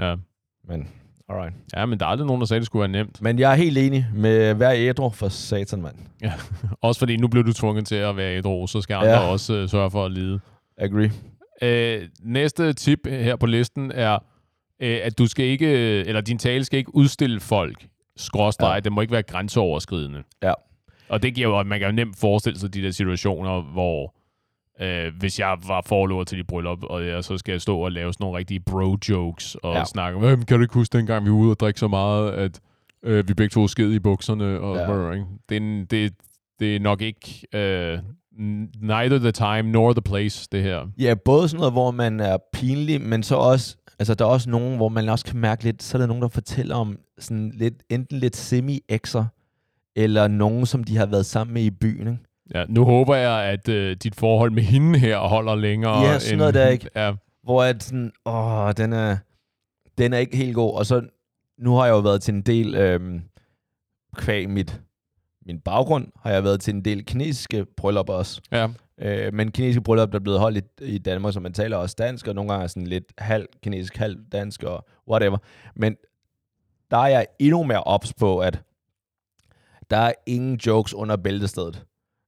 [0.00, 0.14] Ja.
[0.68, 0.88] Men,
[1.28, 1.54] alright.
[1.76, 3.22] ja, men der er aldrig nogen, der sagde, at det skulle være nemt.
[3.22, 5.94] Men jeg er helt enig med hver ædru for satan, mand.
[6.82, 9.18] Også fordi nu blev du tvunget til at være ro, så skal andre Ja.
[9.18, 10.40] også øh, sørge for at lide.
[10.78, 11.10] Agree.
[11.62, 14.18] Øh, næste tip her på listen er,
[14.82, 15.66] øh, at du skal ikke,
[16.06, 17.86] eller din tale skal ikke udstille folk.
[18.16, 18.74] Skråstreg, ja.
[18.74, 18.80] Ja.
[18.80, 20.22] det må ikke være grænseoverskridende.
[20.42, 20.52] Ja.
[21.08, 24.14] Og det giver jo, at man kan jo nemt forestille sig de der situationer, hvor
[24.80, 27.92] øh, hvis jeg var forlover til dit bryllup, og jeg så skal jeg stå og
[27.92, 29.84] lave sådan nogle rigtige bro-jokes, og ja.
[29.84, 32.32] Snakke om, "Øhm, kan du ikke huske dengang, vi var ude og drikke så meget,
[32.32, 32.60] at
[33.02, 34.92] øh, vi begge to sked i bukserne, og Ja.
[35.06, 35.12] ja.
[35.12, 35.26] ikke?
[35.48, 36.12] Det, er det,
[36.60, 37.98] det er nok ikke øh,
[38.80, 40.86] neither the time nor the place, det her.
[40.98, 44.50] Ja, både sådan noget, hvor man er pinlig, men så også, altså der er også
[44.50, 47.52] nogen, hvor man også kan mærke lidt, så er der nogen, der fortæller om sådan
[47.54, 49.24] lidt, enten lidt semi-exer,
[49.96, 52.24] eller nogen, som de har været sammen med i byen, ikke?
[52.54, 56.00] Ja, nu håber jeg, at øh, dit forhold med hende her holder længere.
[56.00, 56.90] Ja, sådan noget der, ikke?
[56.96, 59.16] Ja, hvor at sådan, åh, den er,
[59.98, 60.74] den er ikke helt god.
[60.74, 61.02] Og så,
[61.58, 63.22] nu har jeg jo været til en del, øhm,
[64.16, 64.80] kvæg mit,
[65.46, 68.40] min baggrund, har jeg været til en del kinesiske bryllupper også.
[68.52, 68.68] ja.
[68.98, 71.96] Øh, men kinesiske bryllup, der er blevet holdt i, i Danmark, så man taler også
[71.98, 75.38] dansk, og nogle gange er sådan lidt halv kinesisk, halv dansk, og whatever.
[75.76, 75.96] Men
[76.90, 78.62] der er jeg endnu mere ops på, at
[79.90, 81.84] der er ingen jokes under bæltestedet.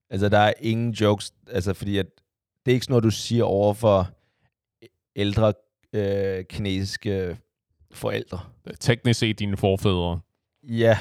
[0.09, 2.05] Altså, der er ingen jokes, altså, fordi at
[2.65, 4.09] det er ikke sådan noget, du siger over for
[5.15, 5.53] ældre
[5.93, 7.37] øh, kinesiske
[7.91, 8.39] forældre.
[8.79, 10.19] Teknisk set dine forfædre.
[10.63, 10.97] Ja,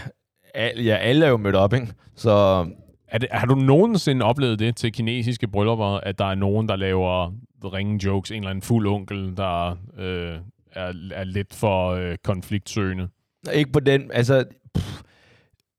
[0.54, 1.92] al, ja, alle er jo mødt op, ikke?
[2.14, 2.66] Så
[3.08, 6.76] Er det, har du nogensinde oplevet det til kinesiske bryllupper, at der er nogen, der
[6.76, 7.32] laver
[7.64, 10.38] ringe jokes, en eller anden fuld onkel, der øh,
[10.72, 13.08] er, er lidt for øh, konfliktsøgende?
[13.52, 15.02] Ikke på den, altså, pff,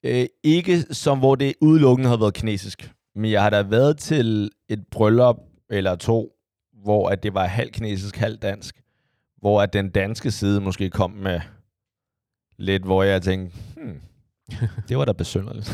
[0.04, 2.92] øh, ikke som hvor det udelukkende har været kinesisk.
[3.18, 5.38] Men jeg har da været til et bryllup
[5.70, 6.32] eller to,
[6.84, 8.82] hvor at det var halv kinesisk, halv dansk.
[9.42, 11.40] Hvor at den danske side måske kom med
[12.58, 14.02] lidt, hvor jeg tænkte, hmm,
[14.90, 15.66] det var da besynderligt.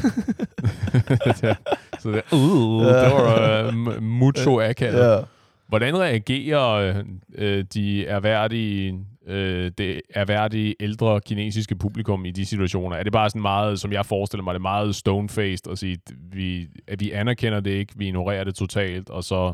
[2.02, 5.00] så det, uh, det var uh, mucho akavet.
[5.00, 5.22] ja.
[5.68, 7.04] Hvordan reagerer
[7.36, 12.96] øh, de erhverdige, øh, det erhverdige ældre kinesiske publikum i de situationer?
[12.96, 15.98] Er det bare sådan meget, som jeg forestiller mig, det er meget stone-faced at sige,
[16.32, 19.54] vi, at vi anerkender det ikke, vi ignorerer det totalt, og så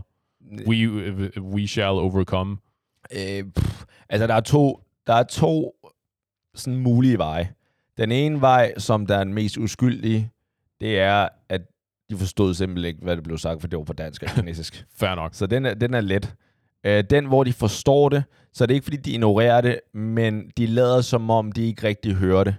[0.68, 2.58] we, we shall overcome?
[3.14, 5.76] Øh, pff, altså, der er to, der er to
[6.56, 7.54] sådan mulige veje.
[7.98, 10.32] Den ene vej, som der er den mest uskyldige,
[10.82, 11.62] det er, at
[12.10, 14.86] de forstod simpelthen ikke, hvad det blev sagt, for det var på dansk og kinesisk.
[15.00, 15.36] Fair nok.
[15.36, 16.36] Så den er, den er let.
[16.84, 20.52] Øh, den, hvor de forstår det, så er det ikke, fordi de ignorerer det, men
[20.58, 22.56] de lader som om, de ikke rigtig hører det.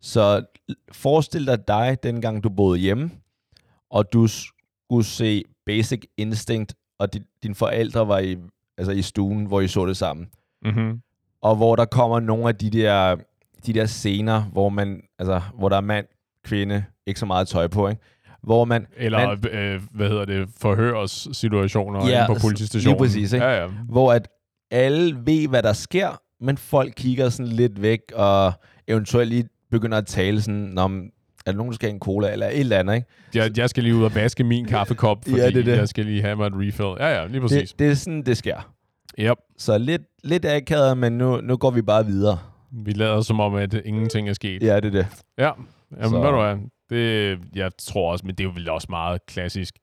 [0.00, 0.44] Så
[0.92, 3.10] forestil dig dig, dengang du boede hjemme,
[3.90, 8.36] og du skulle se Basic Instinct, og di, dine forældre var i,
[8.78, 10.28] altså i stuen, hvor I så det sammen.
[10.62, 11.00] Mm-hmm.
[11.42, 13.16] Og hvor der kommer nogle af de der,
[13.66, 16.06] de der scener, hvor, man, altså, hvor der er mand,
[16.44, 18.02] kvinde, ikke så meget tøj på, ikke?
[18.42, 22.94] Hvor man, Eller, man, øh, hvad hedder det, forhørssituationer Ja, på politistationen.
[22.96, 23.46] lige præcis, ikke?
[23.46, 23.68] Ja, ja.
[23.88, 24.28] hvor at
[24.70, 28.52] alle ved, hvad der sker, men folk kigger sådan lidt væk, og
[28.88, 31.02] eventuelt lige begynder at tale sådan, om
[31.46, 33.06] er der nogen, der skal have en cola, eller et eller andet, ikke?
[33.34, 35.76] Jeg, jeg skal lige ud og vaske min kaffekop, Ja, fordi det er det.
[35.76, 36.94] jeg skal lige have mig et refill.
[37.00, 37.70] Ja, ja, lige præcis.
[37.70, 38.72] Det, det er sådan, det sker.
[39.18, 39.36] Yep.
[39.58, 42.38] Så lidt, lidt akavet, men nu, nu går vi bare videre.
[42.72, 44.62] Vi lader som om, at ingenting er sket.
[44.62, 45.06] Ja, det er det.
[45.38, 45.50] Ja,
[45.96, 46.56] Jamen, Så- ved du hvad,
[46.90, 49.78] det, jeg tror også, men det er jo vel også meget klassisk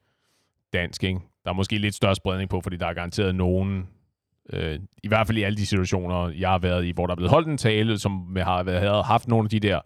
[0.74, 1.20] dansk, ikke?
[1.44, 3.88] Der er måske lidt større spredning på, fordi der er garanteret nogen,
[4.54, 7.16] øh, i hvert fald i alle de situationer, jeg har været i, hvor der er
[7.16, 9.80] blevet holdt en tale, som har været, havde haft nogle af de der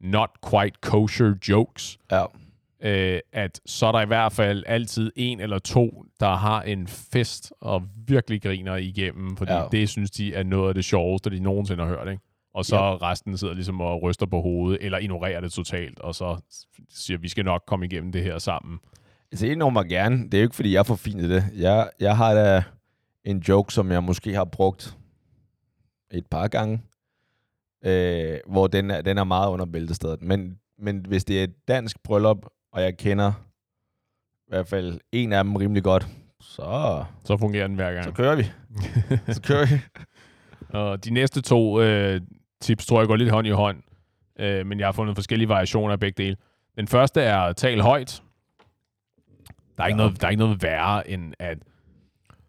[0.00, 2.24] not quite kosher jokes, Ja.
[2.82, 6.86] øh, at så er der i hvert fald altid en eller to, der har en
[6.88, 9.58] fest og virkelig griner igennem, fordi Ja.
[9.62, 9.66] ja.
[9.72, 12.22] det synes de er noget af det sjoveste, de nogensinde har hørt, ikke?
[12.54, 12.96] Og så ja.
[12.96, 16.40] resten sidder ligesom og ryster på hovedet, eller ignorerer det totalt, og så
[16.90, 18.78] siger, vi skal nok komme igennem det her sammen.
[19.32, 20.24] Altså, jeg mig gerne.
[20.24, 21.44] Det er jo ikke, fordi jeg for fin i det.
[21.54, 22.62] Jeg, jeg har da
[23.24, 24.96] en joke, som jeg måske har brugt
[26.10, 26.82] et par gange,
[27.84, 30.22] øh, hvor den er, den er meget under bæltestedet.
[30.22, 33.32] Men, men hvis det er et dansk bryllup, og jeg kender
[34.32, 36.08] i hvert fald en af dem rimelig godt,
[36.40, 38.16] så, Så fungerer den hver så gang.
[38.16, 38.42] kører vi.
[39.34, 39.80] så kører vi.
[40.68, 42.20] Og de næste to øh,
[42.64, 43.82] tips tror jeg går lidt hånd i hånd,
[44.38, 46.36] øh, men jeg har fundet forskellige variationer af begge dele.
[46.76, 48.22] Den første er tal højt.
[49.76, 51.58] Der er, ikke noget, der er ikke noget værre end at...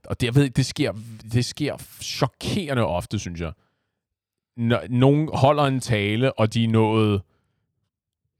[0.05, 0.93] Og det, jeg ved, det sker,
[1.33, 3.51] det sker chokerende ofte, synes jeg.
[4.57, 7.21] Når nogen holder en tale, og de er nået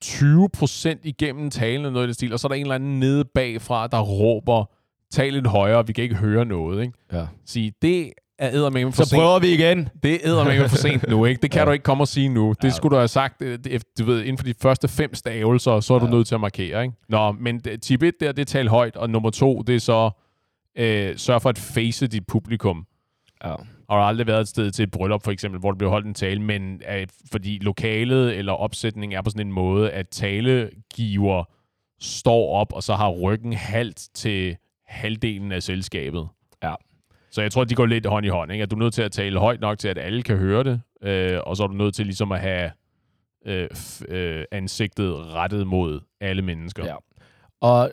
[0.06, 3.00] 20% igennem talen, eller noget i det stil, og så er der en eller anden
[3.00, 4.66] nede bagfra, der råber,
[5.12, 6.82] tal lidt højere, vi kan ikke høre noget.
[6.82, 6.94] Ikke?
[7.14, 7.28] Ja.
[7.46, 9.20] Sige, det er eddermame for Så sent.
[9.20, 9.90] prøver vi igen.
[10.04, 11.42] Det er eddermame for sent nu, ikke?
[11.42, 11.66] Det kan Ja.
[11.66, 12.54] du ikke komme og sige nu.
[12.62, 12.70] Det Ja.
[12.74, 13.60] skulle du have sagt, øh,
[14.00, 16.12] du ved, inden for de første fem stavelser, så er du Ja.
[16.12, 16.96] nødt til at markere, ikke?
[17.10, 20.10] Nå, men tip 1 der, det er tal højt, og nummer to, det er så,
[20.78, 22.86] øh, sørg for at face dit publikum.
[23.44, 23.54] Ja.
[23.88, 26.06] Og har aldrig været et sted til et bryllup, for eksempel, hvor der bliver holdt
[26.08, 31.44] en tale, men øh, fordi lokalet eller opsætningen er på sådan en måde, at talegiver
[32.00, 36.28] står op, og så har ryggen halvt til halvdelen af selskabet.
[36.64, 36.74] Ja.
[37.36, 38.52] Så jeg tror, de går lidt hånd i hånd.
[38.52, 38.62] Ikke?
[38.64, 40.82] At du er nødt til at tale højt nok til, at alle kan høre det,
[41.04, 42.72] øh, og så er du nødt til ligesom at have
[43.46, 43.70] øh,
[44.08, 46.86] øh, ansigtet rettet mod alle mennesker.
[46.86, 46.96] Ja.
[47.62, 47.92] Og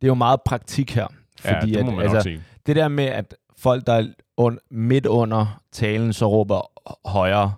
[0.00, 1.06] det er jo meget praktik her.
[1.44, 4.06] ja Fordi det må at, altså, det der med, at folk, der er
[4.40, 6.70] un- midt under talen, så råber
[7.08, 7.54] højere.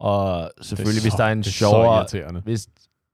[0.00, 1.96] Og selvfølgelig, Det hvis så- der er en det er så sjovere...
[1.98, 2.40] irriterende.
[2.40, 2.68] Hvis,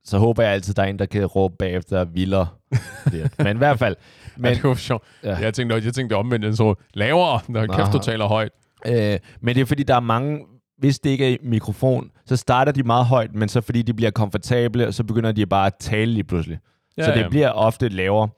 [0.04, 2.48] så håber jeg altid, der er en, der kan råbe bagefter vildere.
[3.38, 3.96] Men i hvert fald.
[4.40, 5.04] Men, ja, det var sjovt.
[5.22, 5.36] Ja.
[5.36, 8.52] Jeg tænkte, jeg tænkte omvendt, så lavere, når kæft, du taler højt.
[8.86, 10.40] øh, men det er fordi, der er mange...
[10.78, 13.94] Hvis det ikke er i mikrofon, så starter de meget højt, men så fordi de
[13.94, 16.58] bliver komfortable, så begynder de bare at tale lige pludselig.
[16.98, 17.28] Ja, så det ja.
[17.28, 18.28] bliver ofte lavere.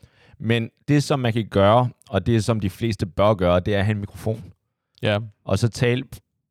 [0.40, 3.78] Men det, som man kan gøre, og det, som de fleste bør gøre, det er
[3.78, 4.44] at have en mikrofon.
[5.02, 6.04] Ja, Og så tale...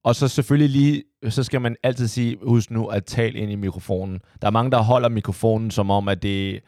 [0.03, 3.55] Og så selvfølgelig lige, så skal man altid sige, husk nu at tale ind i
[3.55, 4.19] mikrofonen.
[4.41, 6.59] Der er mange, der holder mikrofonen som om, at det,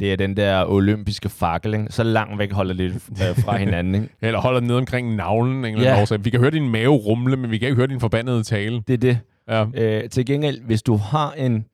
[0.00, 1.74] det er den der olympiske fakkel.
[1.74, 1.86] Ikke?
[1.90, 3.94] Så langt væk holder det øh, fra hinanden.
[3.94, 4.08] Ikke?
[4.22, 5.56] eller holder den ned omkring navlen.
[5.58, 6.00] En eller Ja.
[6.02, 6.24] årsag.
[6.24, 8.82] Vi kan høre din mave rumle, men vi kan ikke høre din forbandede tale.
[8.86, 9.18] Det er det.
[9.48, 9.66] Ja.
[9.74, 11.64] Øh, til gengæld, hvis du har en,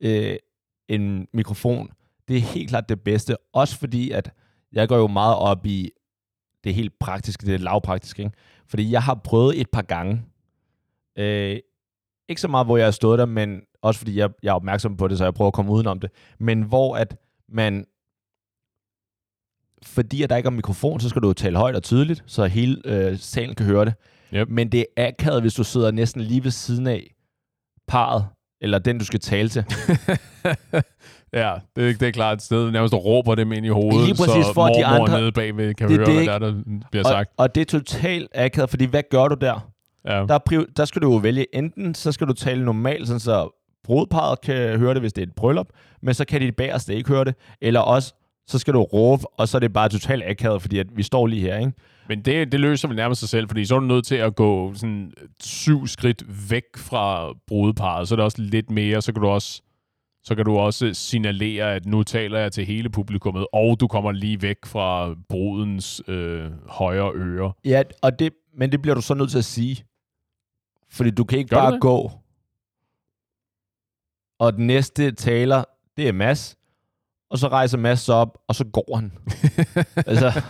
[0.00, 0.36] øh,
[0.88, 1.88] en mikrofon,
[2.28, 3.36] det er helt klart det bedste.
[3.54, 4.30] Også fordi, at
[4.72, 5.90] jeg går jo meget op i
[6.64, 8.22] det helt praktiske, det lavpraktiske.
[8.22, 8.34] Ikke?
[8.68, 10.22] Fordi jeg har prøvet et par gange.
[11.18, 11.56] Øh,
[12.28, 14.96] ikke så meget, hvor jeg har stået der, men også fordi jeg, jeg er opmærksom
[14.96, 16.10] på det, så jeg prøver at komme udenom det.
[16.40, 17.16] Men hvor at
[17.48, 17.86] man,
[19.82, 22.44] fordi at der ikke er mikrofon, så skal du jo tale højt og tydeligt, så
[22.46, 23.94] hele øh, salen kan høre det.
[24.34, 24.48] Yep.
[24.48, 27.14] Men det er akavet, hvis du sidder næsten lige ved siden af
[27.88, 28.26] parret,
[28.60, 29.64] eller den, du skal tale til.
[31.32, 34.46] Ja, det, det er klart et sted, nærmest råber dem ind i hovedet, Lige præcis,
[34.46, 36.62] så for de andre- nede bagved kan Det- høre, det er hvad der, er, der
[36.90, 37.30] bliver Og, sagt.
[37.36, 39.70] og det er totalt akavet, fordi hvad gør du der?
[40.04, 40.10] Ja.
[40.10, 43.20] Der, er priv- der skal du jo vælge, enten så skal du tale normalt, sådan
[43.20, 45.68] så brudparret kan høre det, hvis det er et bryllup,
[46.02, 48.14] men så kan de bagerste ikke høre det, eller også,
[48.46, 51.26] så skal du råbe, og så er det bare totalt akavet, fordi at vi står
[51.26, 51.72] lige her, ikke?
[52.08, 54.36] Men det, det løser vel nærmest sig selv, fordi så er du nødt til at
[54.36, 59.22] gå sådan syv skridt væk fra brudeparret, så er det også lidt mere, så kan
[59.22, 59.62] du også
[60.24, 64.12] så kan du også signalere, at nu taler jeg til hele publikummet, og du kommer
[64.12, 67.52] lige væk fra brudens øh, højre øre.
[67.64, 69.84] Ja, og det, men det bliver du så nødt til at sige.
[70.90, 72.10] Fordi du kan ikke Gør bare gå.
[74.38, 75.64] Og den næste taler,
[75.96, 76.56] det er Mads.
[77.30, 79.12] Og så rejser Mads sig op, og så går han.
[80.06, 80.40] altså,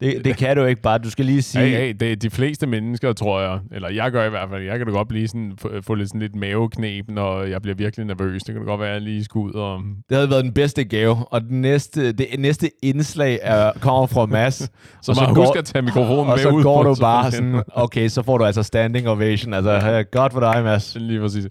[0.00, 0.98] det, det kan du ikke bare.
[0.98, 1.64] Du skal lige sige...
[1.64, 4.62] Hey, hey, det er de fleste mennesker, tror jeg, eller jeg gør i hvert fald,
[4.62, 7.74] jeg kan da godt blive sådan, få, få lidt, sådan lidt mavekneb, når jeg bliver
[7.76, 8.42] virkelig nervøs.
[8.42, 9.80] Det kan da godt være, at jeg lige skal ud og...
[10.08, 11.16] Det havde været den bedste gave.
[11.30, 14.54] Og den næste, det næste indslag er, kommer fra Mads.
[15.02, 16.62] Så Og så man går- husker at tage mikrofonen og med så ud.
[16.62, 19.54] går du så bare sådan, okay, så får du altså standing ovation.
[19.54, 20.96] Altså, godt for dig, Mads.
[21.00, 21.46] Lige præcis.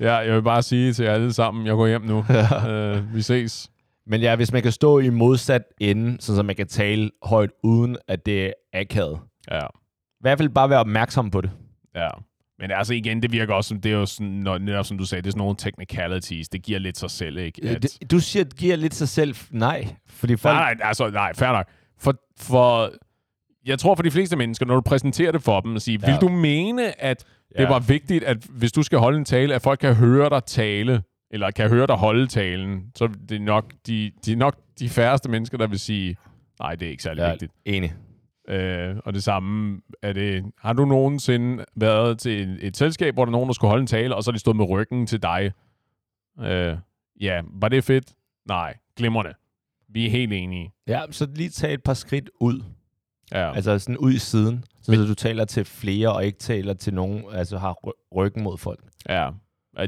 [0.00, 2.24] Ja, jeg vil bare sige til jer alle sammen, jeg går hjem nu.
[2.28, 2.96] Ja.
[2.98, 3.70] Uh, vi ses.
[4.06, 7.96] Men ja, hvis man kan stå i modsat ende, så man kan tale højt, uden
[8.08, 9.18] at det er akavet.
[9.50, 11.50] Ja, I hvert fald bare være opmærksom på det.
[11.94, 12.08] ja.
[12.58, 15.04] Men altså igen, det virker også som, det er jo sådan, når, netop som du
[15.04, 16.48] sagde, det er sådan nogle technicalities.
[16.48, 17.68] Det giver lidt sig selv, ikke?
[17.68, 19.34] At, Det, du siger, det giver lidt sig selv.
[19.50, 20.54] Nej, fordi folk...
[20.54, 21.66] Nej, nej, altså, nej, fair nok.
[21.98, 22.90] For, for,
[23.66, 26.10] jeg tror for de fleste mennesker, når du præsenterer det for dem og siger, Ja.
[26.12, 27.68] vil du mene, at det Ja.
[27.68, 31.02] var vigtigt, at hvis du skal holde en tale, at folk kan høre dig tale,
[31.30, 34.88] eller kan høre dig holde talen, så er det nok de, de, er nok de
[34.88, 36.16] færreste mennesker, der vil sige,
[36.60, 37.52] nej, det er ikke særlig Ja, vigtigt.
[37.64, 37.94] enig.
[38.48, 43.24] Øh, og det samme er det, har du nogensinde været til et, et selskab, hvor
[43.24, 45.06] der er nogen, der skulle holde en tale, og så har de stået med ryggen
[45.06, 45.52] til dig?
[46.40, 46.76] Øh,
[47.20, 48.12] ja, var det fedt?
[48.48, 49.32] Nej, glimrende.
[49.88, 50.72] Vi er helt enige.
[50.86, 52.62] Ja, så lige tage et par skridt ud.
[53.32, 53.54] Ja.
[53.54, 57.22] Altså sådan ud i siden, så du taler til flere, og ikke taler til nogen,
[57.32, 58.80] altså har ry- ryggen mod folk.
[59.08, 59.30] Ja,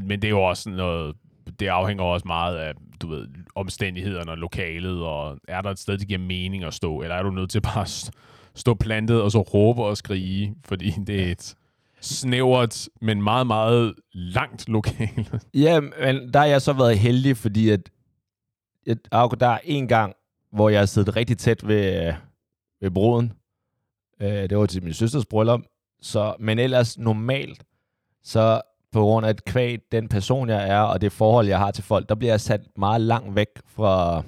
[0.03, 1.15] men det er jo også sådan noget,
[1.59, 5.97] det afhænger også meget af, du ved, omstændighederne og lokalet, og er der et sted,
[5.97, 8.09] det giver mening at stå, eller er du nødt til bare at st-
[8.55, 11.55] stå plantet og så råbe og skrige, fordi det er et
[12.01, 15.25] snævert, men meget, meget langt lokale.
[15.53, 17.89] Ja, men der har jeg så været heldig, fordi at,
[18.87, 18.97] at
[19.39, 20.13] der er en gang,
[20.53, 22.13] hvor jeg har siddet rigtig tæt ved, øh,
[22.81, 23.33] ved bruden.
[24.21, 25.61] Øh, det var til min søsters bryllup.
[26.01, 27.63] Så, men ellers normalt,
[28.23, 28.61] så
[28.91, 31.83] på grund af et kvæg, den person jeg er, og det forhold, jeg har til
[31.83, 34.23] folk, der bliver jeg sat meget langt væk fra,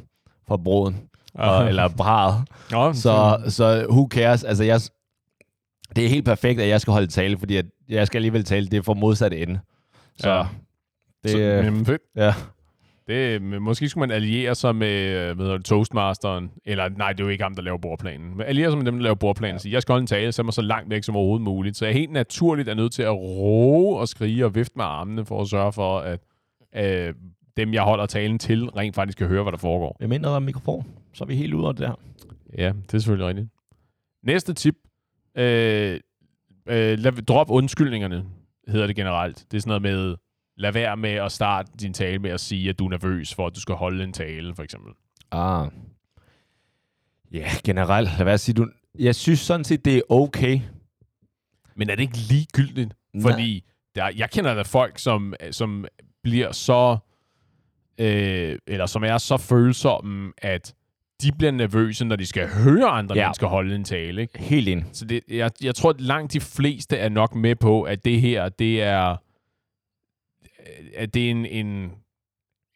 [0.47, 2.43] fra bruden, og, eller braget.
[2.71, 4.43] Nå, Så, så who cares?
[4.43, 4.79] Altså, jeg,
[5.95, 8.67] det er helt perfekt, at jeg skal holde tale, fordi at jeg skal alligevel tale,
[8.67, 9.59] det er for modsat ende.
[10.17, 10.45] Så Ja.
[11.23, 12.01] det, så, øh, jamen, fedt.
[12.15, 12.33] ja.
[13.11, 17.29] Det, måske skulle man alliere sig med, øh, med Toastmasteren, eller nej, det er jo
[17.29, 19.59] ikke ham, der laver bordplanen, men alliere sig med dem, der laver bordplanen, ja.
[19.59, 21.77] sige, jeg skal holde en tale, så mig så langt væk som overhovedet muligt.
[21.77, 25.25] Så jeg helt naturligt er nødt til at råbe og skrige og vifte med armene,
[25.25, 26.19] for at sørge for, at
[26.75, 27.13] øh,
[27.57, 29.97] dem, jeg holder talen til, rent faktisk kan høre, hvad der foregår.
[29.99, 31.95] Jeg mener, der er mikrofon, så er vi helt ude af det her.
[32.57, 33.47] Ja, det er selvfølgelig rigtigt.
[34.23, 34.75] Næste tip.
[35.37, 35.99] Øh,
[36.69, 38.25] øh, lad, drop undskyldningerne,
[38.67, 39.45] hedder det generelt.
[39.51, 40.15] Det er sådan noget med,
[40.57, 43.47] lad være med at starte din tale med at sige, at du er nervøs for,
[43.47, 44.93] at du skal holde en tale, for eksempel.
[45.31, 45.67] Ah.
[47.31, 48.09] Ja, generelt.
[48.17, 48.67] Lad være at sige, du...
[48.99, 50.59] Jeg synes sådan set, det er okay.
[51.75, 52.93] Men er det ikke ligegyldigt?
[53.13, 53.31] Nej.
[53.31, 53.63] Fordi
[53.95, 55.85] der, jeg kender da folk, som, som
[56.23, 56.97] bliver så...
[57.97, 60.73] Øh, eller som er så følsomme, at
[61.21, 63.25] de bliver nervøse, når de skal høre andre Ja.
[63.25, 64.21] mennesker holde en tale.
[64.21, 64.39] Ikke?
[64.39, 64.83] Helt ind.
[64.93, 68.21] Så det, jeg, jeg tror, at langt de fleste er nok med på, at det
[68.21, 69.15] her, det er,
[70.95, 71.91] at det er en, en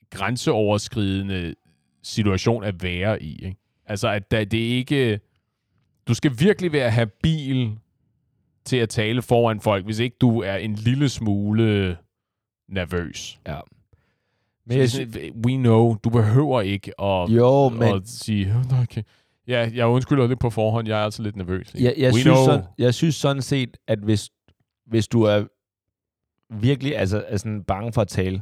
[0.09, 1.55] grænseoverskridende
[2.03, 3.35] situation at være i.
[3.45, 3.57] Ikke?
[3.85, 5.19] Altså, at der, det er ikke...
[6.07, 7.77] Du skal virkelig være habil
[8.65, 11.97] til at tale foran folk, hvis ikke du er en lille smule
[12.69, 13.39] nervøs.
[13.47, 13.59] Ja.
[14.65, 19.01] Men jeg synes, we know, du behøver ikke at, Jo, men at sige, "Nå, okay.
[19.47, 21.73] ja, jeg undskylder lidt på forhånd, jeg er altså lidt nervøs.
[21.73, 21.85] ikke?
[21.85, 22.45] jeg, jeg, We synes know.
[22.45, 24.29] sådan, jeg synes sådan set, at hvis,
[24.85, 25.45] hvis du er
[26.49, 28.41] virkelig altså, er sådan bange for at tale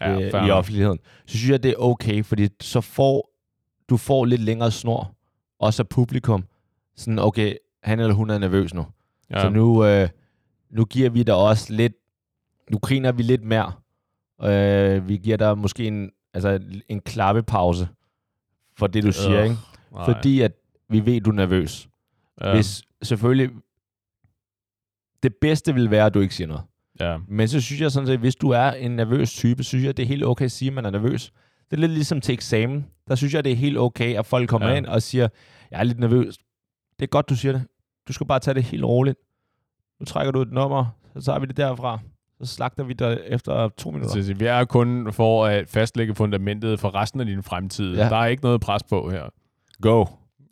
[0.00, 3.30] Ja, øh, i offentligheden, så synes jeg, det er okay, fordi så får
[3.88, 5.14] du får lidt længere snor,
[5.58, 6.44] også af publikum.
[6.96, 8.86] Sådan, okay, han eller hun er nervøs nu.
[9.30, 9.40] Ja.
[9.40, 10.08] Så nu, øh,
[10.70, 11.92] nu giver vi dig også lidt,
[12.70, 13.72] nu griner vi lidt mere.
[14.42, 17.88] Øh, vi giver dig måske en, altså en klappepause
[18.76, 19.56] for det, du siger, Øh, ikke?
[19.92, 20.04] Nej.
[20.04, 20.52] Fordi at
[20.88, 21.88] vi ved, du er nervøs.
[22.40, 22.54] Ja.
[22.54, 23.50] Hvis selvfølgelig,
[25.22, 26.62] det bedste vil være, at du ikke siger noget.
[27.00, 27.16] Ja.
[27.28, 30.02] Men så synes jeg sådan set, hvis du er en nervøs type, synes jeg, det
[30.02, 31.32] er helt okay at sige, at man er nervøs.
[31.70, 32.86] Det er lidt ligesom til eksamen.
[33.08, 34.74] Der synes jeg, det er helt okay, at folk kommer Ja.
[34.76, 35.28] ind og siger,
[35.70, 36.38] jeg er lidt nervøs.
[36.98, 37.62] Det er godt, du siger det.
[38.08, 39.18] Du skal bare tage det helt roligt.
[40.00, 40.86] Nu trækker du et nummer,
[41.18, 41.98] så tager vi det derfra.
[42.42, 44.22] Så slagter vi dig efter to minutter.
[44.22, 47.96] Så vi er kun for at fastlægge fundamentet for resten af din fremtid.
[47.96, 48.08] Ja.
[48.08, 49.22] Der er ikke noget pres på her.
[49.82, 50.04] Go.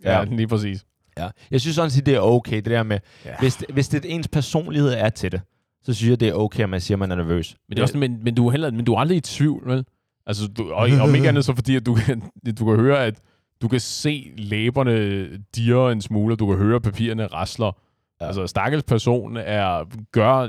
[0.05, 0.25] Ja, Ja.
[0.25, 0.85] lige præcis.
[1.19, 1.29] Ja.
[1.51, 3.35] Jeg synes sådan set, det er okay, det der med, ja.
[3.41, 5.41] hvis, det, hvis det ens personlighed er til det,
[5.87, 7.57] så synes jeg, det er okay, at man siger, at man er nervøs.
[7.69, 9.69] Men, det er også, men, men, du er heller, men du er aldrig i tvivl,
[9.69, 9.85] vel?
[10.27, 12.23] Altså, du, og om ikke andet så fordi, at du kan,
[12.59, 13.21] du kan høre, at
[13.63, 17.73] du kan se læberne dirre en smule, og du kan høre, papirerne rasler.
[18.21, 18.27] Ja.
[18.27, 20.49] Altså, stakkels person er, gør,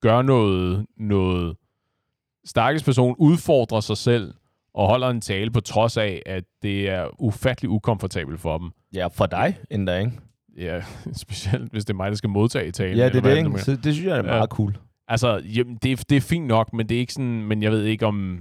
[0.00, 1.56] gør noget, noget...
[2.44, 4.34] Stakkels person udfordrer sig selv
[4.74, 8.70] og holder en tale på trods af, at det er ufattelig ukomfortabelt for dem.
[8.94, 10.12] Ja, for dig endda, ikke?
[10.58, 10.80] Ja,
[11.12, 12.96] specielt hvis det er mig, der skal modtage talen.
[12.96, 13.58] Ja, det er det, ikke?
[13.58, 14.22] Så det synes jeg er Ja.
[14.22, 14.78] meget cool.
[15.08, 17.70] Altså, jamen, det, er, det er fint nok, men det er ikke sådan, men jeg
[17.72, 18.14] ved ikke om...
[18.14, 18.40] Men,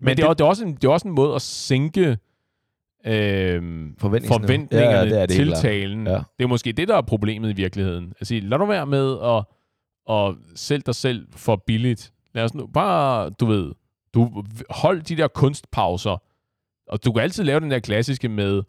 [0.00, 2.18] men det, det- er, det, er også en, det er også en måde at sænke
[3.04, 4.38] Forventningsniveau.
[4.40, 6.06] forventningerne Ja, det er det til talen.
[6.06, 6.12] Ja.
[6.38, 8.12] Det er måske det, der er problemet i virkeligheden.
[8.20, 9.44] Altså, lad nu være med at,
[10.14, 12.12] at sælge dig selv for billigt.
[12.34, 13.72] Lad os nu bare, du ved,
[14.14, 16.22] du hold de der kunstpauser,
[16.88, 18.62] og du kan altid lave den der klassiske med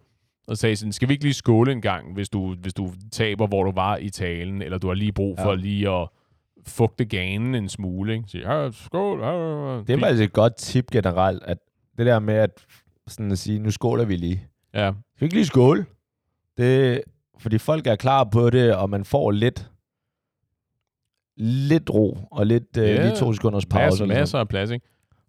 [0.47, 3.47] at sige sådan, skal vi ikke lige skåle en gang, hvis du, hvis du taber,
[3.47, 5.55] hvor du var i talen, eller du har lige brug for Ja.
[5.55, 6.07] lige at
[6.67, 8.25] fugte ganen en smule, ikke?
[8.27, 9.19] Sige, ja, skål.
[9.19, 11.57] Ja, ja, ja." Det er faktisk et godt tip generelt, at
[11.97, 12.49] det der med at,
[13.07, 14.47] sådan at sige, nu skåler vi lige.
[14.73, 15.85] Ja, Skal vi ikke lige skåle?
[16.57, 17.01] Det,
[17.39, 19.69] fordi folk er klar på det, og man får lidt
[21.37, 23.83] lidt ro, og lidt Ja, uh, lige to sekunders pause.
[24.05, 24.85] masser, masser af plads, ikke?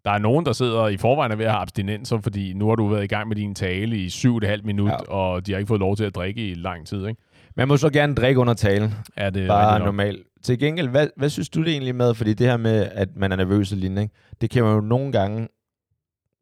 [0.06, 2.74] Der er nogen, der sidder i forvejen er ved at have abstinenser, fordi nu har
[2.74, 4.96] du været i gang med din tale i syv og et halvt minut, Ja.
[4.96, 7.22] og de har ikke fået lov til at drikke i lang tid, ikke?
[7.56, 10.26] Man må så gerne drikke under talen, Er det bare normalt.
[10.42, 12.14] Til gengæld, hvad, hvad synes du det egentlig med?
[12.14, 14.14] Fordi det her med, at man er nervøs og lignende, ikke?
[14.40, 15.48] det kan man jo nogle gange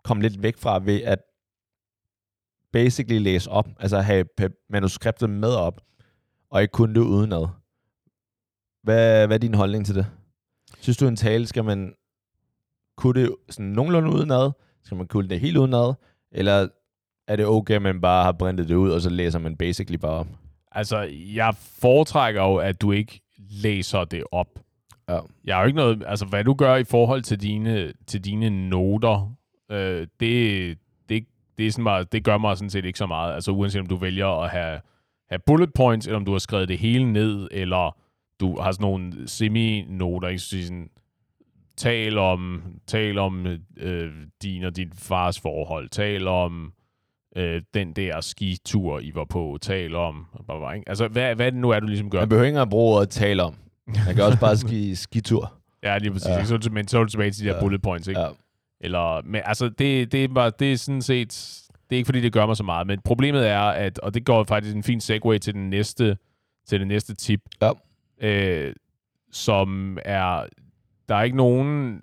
[0.05, 1.19] komme lidt væk fra ved at
[2.73, 4.25] basically læse op, altså have
[4.71, 5.81] manuskriptet med op,
[6.51, 7.47] og ikke kun det udenad.
[8.83, 10.07] Hvad, hvad er din holdning til det?
[10.81, 11.95] Synes du, en tale skal man
[12.97, 14.51] kunne det sådan nogenlunde udenad?
[14.84, 15.95] Skal man kunne det helt udenad?
[16.32, 16.68] Eller
[17.28, 19.97] er det okay, at man bare har brintet det ud, og så læser man basically
[19.97, 20.26] bare op?
[20.72, 24.49] Altså, jeg foretrækker jo, at du ikke læser det op.
[25.09, 25.18] Ja.
[25.45, 26.03] Jeg har jo ikke noget...
[26.07, 29.34] Altså, hvad du gør i forhold til dine, til dine noter,
[29.70, 30.78] øh, det,
[31.09, 31.26] det,
[31.59, 33.34] det, er sådan bare, det gør mig sådan set ikke så meget.
[33.34, 34.80] Altså, uanset om du vælger at have,
[35.28, 37.97] have bullet points, eller om du har skrevet det hele ned, eller
[38.40, 40.42] du har sådan nogle semi-noter, ikke?
[40.42, 40.90] Så sådan,
[41.77, 43.47] tal om, tal om
[43.77, 44.12] øh,
[44.43, 46.72] din og din fars forhold, tal om
[47.37, 50.89] øh, den der skitur, I var på, tal om, blah, blah, ikke?
[50.89, 52.18] altså hvad, hvad det nu er, du ligesom gør.
[52.20, 53.55] Man behøver ikke engang bruge ordet tale om.
[54.07, 55.53] Man kan også bare ski skitur.
[55.83, 56.29] Ja, lige præcis.
[56.29, 56.45] Ja.
[56.45, 57.61] Så, men så er du tilbage til de der Ja.
[57.61, 58.20] bullet points, ikke?
[58.20, 58.29] Ja.
[58.81, 61.61] Eller, men altså, det, det, er bare, det er sådan set,
[61.91, 64.25] det er ikke fordi, det gør mig så meget, men problemet er, at, og det
[64.25, 66.16] går faktisk en fin segue til den næste,
[66.66, 67.70] til det næste tip, Ja.
[68.20, 68.75] øh,
[69.33, 70.47] som er,
[71.09, 72.03] der er ikke nogen,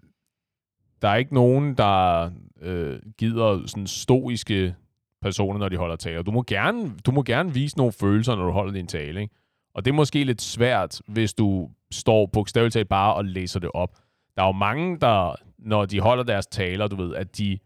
[1.01, 2.29] der er ikke nogen, der
[2.61, 4.75] øh, gider sådan stoiske
[5.21, 6.21] personer, når de holder taler.
[6.21, 9.35] Du må gerne, du må gerne vise nogle følelser, når du holder din tale, ikke?
[9.73, 13.69] Og det er måske lidt svært, hvis du står bogstaveligt talt bare og læser det
[13.73, 13.97] op.
[14.35, 17.59] Der er jo mange, der, når de holder deres taler, du ved, at de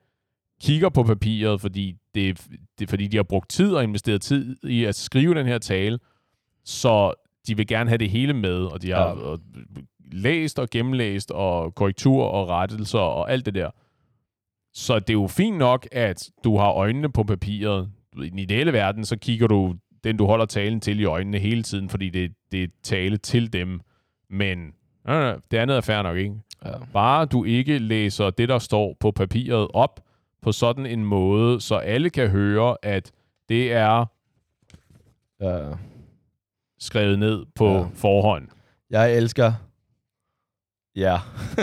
[0.61, 2.47] kigger på papiret, fordi, det,
[2.79, 5.99] det, fordi de har brugt tid og investeret tid i at skrive den her tale,
[6.63, 7.13] så
[7.47, 9.35] de vil gerne have det hele med, og de har Ja.
[10.15, 13.69] Læst og gennemlæst, og korrektur og rettelser og alt det der.
[14.73, 17.89] Så det er jo fint nok, at du har øjnene på papiret.
[18.23, 21.63] I den ideelle verden, så kigger du den, du holder talen til i øjnene hele
[21.63, 23.81] tiden, fordi det, det er tale til dem.
[24.29, 24.73] Men
[25.09, 26.35] øh, det andet er fair nok, ikke?
[26.65, 26.71] Ja.
[26.93, 29.99] Bare du ikke læser det, der står på papiret op
[30.41, 33.11] på sådan en måde, så alle kan høre, at
[33.49, 34.05] det er
[35.41, 35.71] Ja.
[36.79, 37.85] skrevet ned på ja.
[37.93, 38.47] forhånd.
[38.89, 39.53] Jeg elsker...
[40.95, 41.17] Ja.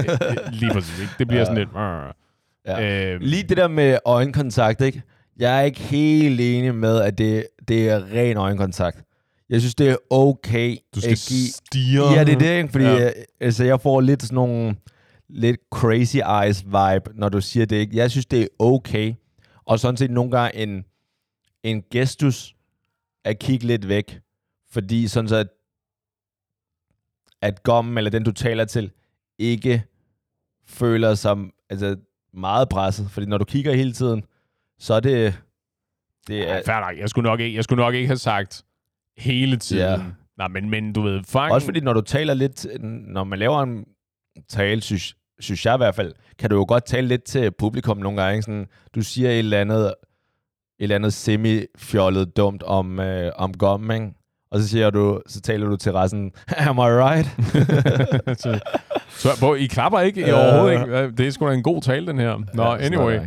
[0.61, 1.01] Lige præcis.
[1.01, 1.12] Ikke?
[1.18, 1.45] Det bliver Ja.
[1.45, 1.68] sådan lidt...
[1.76, 2.12] Øh.
[2.66, 3.12] ja.
[3.14, 5.03] Øh, Lige det der med øjenkontakt, ikke?
[5.37, 9.03] Jeg er ikke helt enig med, at det, det er ren øjenkontakt.
[9.49, 11.49] Jeg synes, det er okay du skal at give...
[11.49, 12.03] stige.
[12.12, 12.68] Ja, det er det, ikke?
[12.72, 12.97] Fordi Ja.
[12.97, 13.11] ja.
[13.41, 14.76] altså, jeg får lidt sådan nogle
[15.28, 17.97] lidt crazy eyes vibe, når du siger det, ikke?
[17.97, 19.14] Jeg synes, det er okay.
[19.66, 20.85] Og sådan set nogle gange en,
[21.62, 22.55] en gestus
[23.24, 24.20] at kigge lidt væk.
[24.70, 25.47] Fordi sådan så, at,
[27.43, 28.91] at gommen, eller den du taler til,
[29.39, 29.83] ikke
[30.66, 31.37] føler sig
[31.70, 31.97] altså,
[32.35, 33.11] meget presset.
[33.11, 34.24] Fordi når du kigger hele tiden,
[34.78, 35.41] så er det...
[36.28, 36.99] det er, Ja, fair nok.
[36.99, 38.64] Jeg skulle, nok ikke, jeg skulle nok ikke have sagt
[39.18, 39.83] hele tiden.
[39.83, 39.97] Ja.
[40.39, 41.53] Nej, men, men du ved, fang...
[41.53, 43.85] Også fordi, når du taler lidt, når man laver en
[44.49, 47.99] tale, synes, synes jeg i hvert fald, kan du jo godt tale lidt til publikum
[47.99, 48.43] nogle gange.
[48.43, 49.95] Sådan, du siger et eller andet, et
[50.78, 54.12] eller andet semi-fjollet dumt om, øh, om gom, ikke?
[54.51, 57.28] Og så, siger du, så taler du til resten, am I right?
[59.18, 61.10] så, hvor, I klapper ikke I overhovedet ikke.
[61.16, 62.40] Det er sgu da en god tale, den her.
[62.54, 63.18] Nå, Ja, anyway.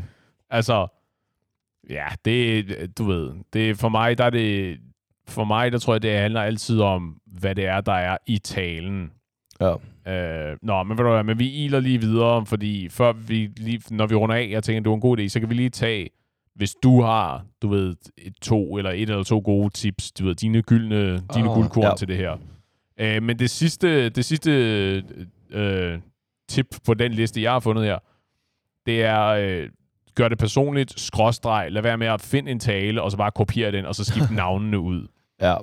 [0.49, 0.87] Altså,
[1.89, 2.65] ja, det,
[2.97, 4.77] du ved, det for mig, der er det,
[5.27, 8.37] for mig, der tror jeg, det handler altid om, hvad det er, der er i
[8.37, 9.11] talen.
[9.61, 9.73] Ja.
[10.07, 13.81] Øh, nå, men ved du hvad, men vi iler lige videre, fordi før vi lige,
[13.91, 15.69] når vi runder af, jeg tænker, det var en god idé, så kan vi lige
[15.69, 16.09] tage,
[16.55, 20.35] hvis du har, du ved, et, to eller et eller to gode tips, du ved,
[20.35, 21.95] dine gyldne, dine Ah, guldkorn ja.
[21.97, 22.37] til det her.
[22.99, 25.03] Øh, men det sidste, det sidste
[25.51, 25.99] øh,
[26.49, 27.99] tip på den liste, jeg har fundet her,
[28.85, 29.69] det er, øh,
[30.15, 33.71] gør det personligt, skråstreg, lad være med at finde en tale, og så bare kopiere
[33.71, 35.07] den, og så skifte navnene ud.
[35.41, 35.55] Ja.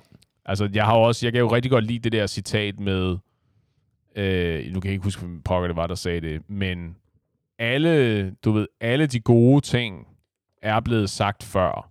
[0.45, 3.19] Altså, jeg har også, jeg kan jo rigtig godt lide det der citat med,
[4.17, 6.97] øh, nu kan jeg ikke huske, hvem pokker det var, der sagde det, men
[7.59, 10.07] alle, du ved, alle de gode ting
[10.63, 11.91] er blevet sagt før.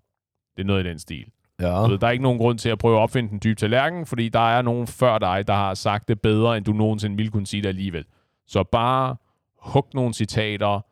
[0.55, 1.25] Det er noget i den stil.
[1.61, 1.87] Ja.
[1.87, 4.29] Ved, der er ikke nogen grund til at prøve at opfinde den dybe tallerken, fordi
[4.29, 7.47] der er nogen før dig, der har sagt det bedre, end du nogensinde ville kunne
[7.47, 8.05] sige det alligevel.
[8.47, 9.15] Så bare
[9.59, 10.85] hug nogle citater,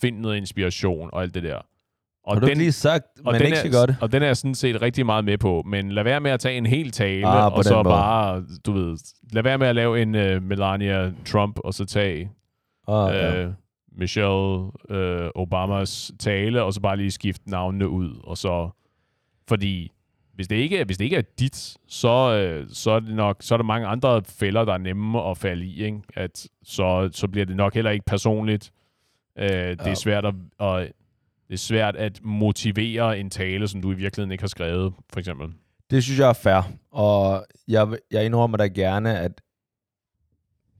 [0.00, 1.58] find noget inspiration og alt det der.
[2.24, 3.90] Og Har du ikke lige sagt, og men den ikke er, så godt?
[4.00, 5.62] Og den er jeg sådan set rigtig meget med på.
[5.66, 7.84] Men lad være med at tage en hel tale, Ah, og så den måde.
[7.94, 8.96] bare, du ved,
[9.32, 12.30] lad være med at lave en uh, Melania Trump, og så tage
[12.88, 13.46] Ah, uh, ja.
[13.98, 14.58] Michelle
[14.90, 18.10] uh, Obamas tale, og så bare lige skifte navnene ud.
[18.24, 18.68] Og så,
[19.48, 19.92] fordi
[20.36, 23.36] hvis det ikke, er- hvis det ikke er dit, så, uh, så er det nok,
[23.40, 26.00] så er der mange andre fælder, der er nemme at falde i, ikke?
[26.14, 28.72] At så, så bliver det nok heller ikke personligt.
[29.40, 30.92] Uh, det er svært at, at
[31.48, 35.18] det er svært at motivere en tale, som du i virkeligheden ikke har skrevet, for
[35.20, 35.48] eksempel.
[35.90, 39.40] Det synes jeg er fair, og jeg, jeg indrømmer da gerne, at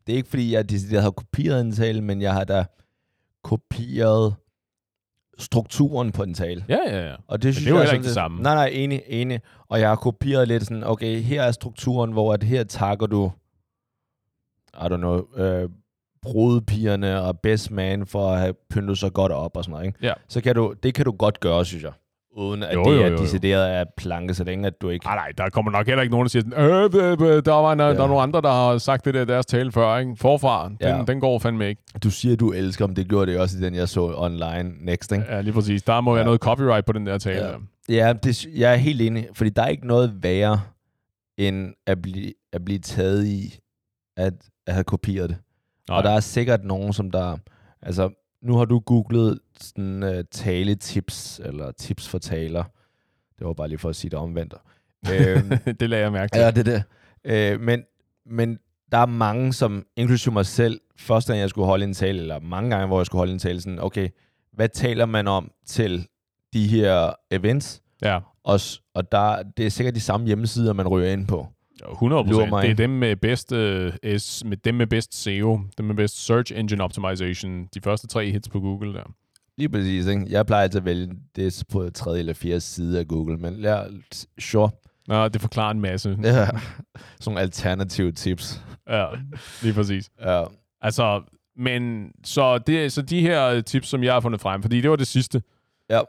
[0.06, 2.64] det er ikke fordi, jeg decideret har kopieret en tale, men jeg har da
[3.44, 4.34] kopieret
[5.38, 6.64] strukturen på en tale.
[6.68, 7.14] Ja, ja, ja.
[7.28, 8.42] Og det synes det er jo jeg ikke det samme.
[8.42, 9.40] Nej, nej, enig, enig.
[9.68, 13.32] Og jeg har kopieret lidt sådan, okay, her er strukturen, hvor at her takker du,
[14.74, 15.68] I don't know, øh,
[16.22, 19.86] brudepigerne og best man for at have pyntet sig godt op og sådan noget.
[19.86, 19.98] Ikke?
[20.02, 20.12] Ja.
[20.28, 21.92] Så kan du, det kan du godt gøre, synes jeg.
[22.36, 23.18] Uden at Jo, det jo, er jo, jo.
[23.22, 25.06] decideret af planke, så længe at du ikke...
[25.06, 27.52] Nej, nej, der kommer nok heller ikke nogen, der siger sådan, øh, øh, øh, der,
[27.52, 27.86] var en, ja.
[27.86, 30.16] der er nogle andre, der har sagt det der deres tale før, ikke?
[30.16, 31.02] Forfra, den, Ja.
[31.06, 31.82] den går fandme ikke.
[32.02, 32.94] Du siger, du elsker dem.
[32.94, 35.24] Det gjorde det også i den, jeg så online next, ikke?
[35.28, 35.82] Ja, lige præcis.
[35.82, 36.14] Der må ja.
[36.14, 37.46] være noget copyright på den der tale.
[37.46, 37.50] Ja.
[37.88, 38.06] Ja.
[38.06, 40.60] Ja, det, jeg er helt enig, fordi der er ikke noget værre,
[41.38, 43.58] end at blive, at blive taget i
[44.16, 44.32] at,
[44.66, 45.38] at have kopieret det.
[45.88, 45.98] Nej.
[45.98, 47.36] Og der er sikkert nogen, som der...
[47.82, 48.10] Altså,
[48.42, 52.64] nu har du googlet sådan uh, taletips, eller tips for taler.
[53.38, 54.54] Det var bare lige for at sige det omvendt.
[55.12, 55.48] øhm,
[55.80, 56.40] det lader jeg mærke til.
[56.40, 56.82] ja, det er det.
[57.54, 57.82] Øh, men,
[58.26, 58.58] men
[58.92, 62.40] der er mange, som, inklusive mig selv, første gang jeg skulle holde en tale, eller
[62.40, 64.08] mange gange, hvor jeg skulle holde en tale, sådan, okay,
[64.52, 66.08] hvad taler man om til
[66.52, 67.82] de her events?
[68.02, 68.60] Ja, Og,
[68.94, 71.46] og der, det er sikkert de samme hjemmesider, man ryger ind på.
[71.90, 72.50] 100 Lurer procent.
[72.50, 72.62] mig.
[72.62, 76.26] Det er dem med bedst, øh, S, med dem med bedst SEO, dem med bedst
[76.26, 79.12] Search Engine Optimization, de første tre hits på Google der.
[79.58, 80.26] Lige præcis, ikke?
[80.28, 83.80] Jeg plejer altid at vælge det på tredje eller fjerde side af Google, men ja,
[84.38, 84.70] sure.
[85.08, 86.18] Nå, det forklarer en masse.
[86.22, 86.46] Ja.
[87.20, 88.62] Sådan alternative tips.
[88.88, 89.06] Ja,
[89.62, 90.10] lige præcis.
[90.20, 90.44] Ja.
[90.80, 91.22] Altså,
[91.56, 94.96] men så, det, så de her tips, som jeg har fundet frem, fordi det var
[94.96, 95.42] det sidste.
[95.90, 96.00] Ja.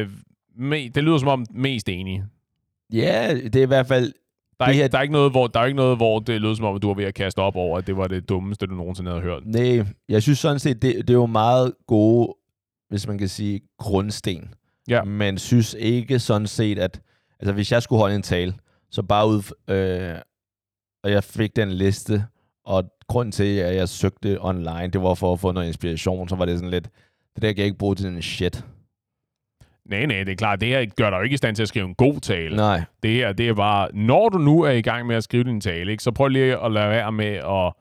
[0.00, 0.08] Øh,
[0.56, 2.24] me, det lyder som om mest enige.
[2.92, 4.12] ja, det er i hvert fald...
[4.58, 6.18] Der er, Det ikke, her- der, er ikke noget, hvor, der er ikke noget, hvor
[6.18, 8.06] det lyder som om, at du var ved at kaste op over, at det var
[8.06, 9.42] det dummeste, du nogensinde havde hørt.
[9.46, 12.34] Nej, jeg synes sådan set, det, det er jo meget gode,
[12.90, 14.54] hvis man kan sige, grundsten.
[14.88, 15.04] Ja.
[15.04, 17.00] Men synes ikke sådan set, at...
[17.40, 18.54] Altså, hvis jeg skulle holde en tale,
[18.90, 19.52] så bare ud...
[19.68, 20.14] Øh,
[21.04, 22.24] og jeg fik den liste,
[22.64, 26.36] og grunden til, at jeg søgte online, det var for at få noget inspiration, så
[26.36, 26.88] var det sådan lidt...
[27.34, 28.64] Det der kan jeg ikke bruge til en shit.
[29.84, 31.68] Nej, nej, det er klart, det her gør dig jo ikke i stand til at
[31.68, 32.56] skrive en god tale.
[32.56, 32.84] Nej.
[33.02, 35.60] Det her, det er bare, når du nu er i gang med at skrive din
[35.60, 37.72] tale, ikke, så prøv lige at lade være med at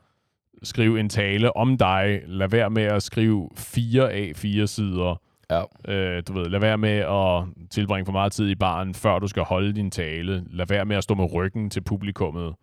[0.63, 2.21] skrive en tale om dig.
[2.25, 5.21] Lad være med at skrive fire af fire sider.
[5.49, 5.61] Ja.
[5.93, 9.27] Øh, du ved, lad være med at tilbringe for meget tid i baren, før du
[9.27, 10.43] skal holde din tale.
[10.51, 12.53] Lad være med at stå med ryggen til publikummet.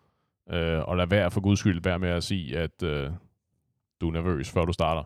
[0.53, 3.11] Øh, og lad være for guds skyld være med at sige, at øh,
[4.01, 5.03] du er nervøs, før du starter.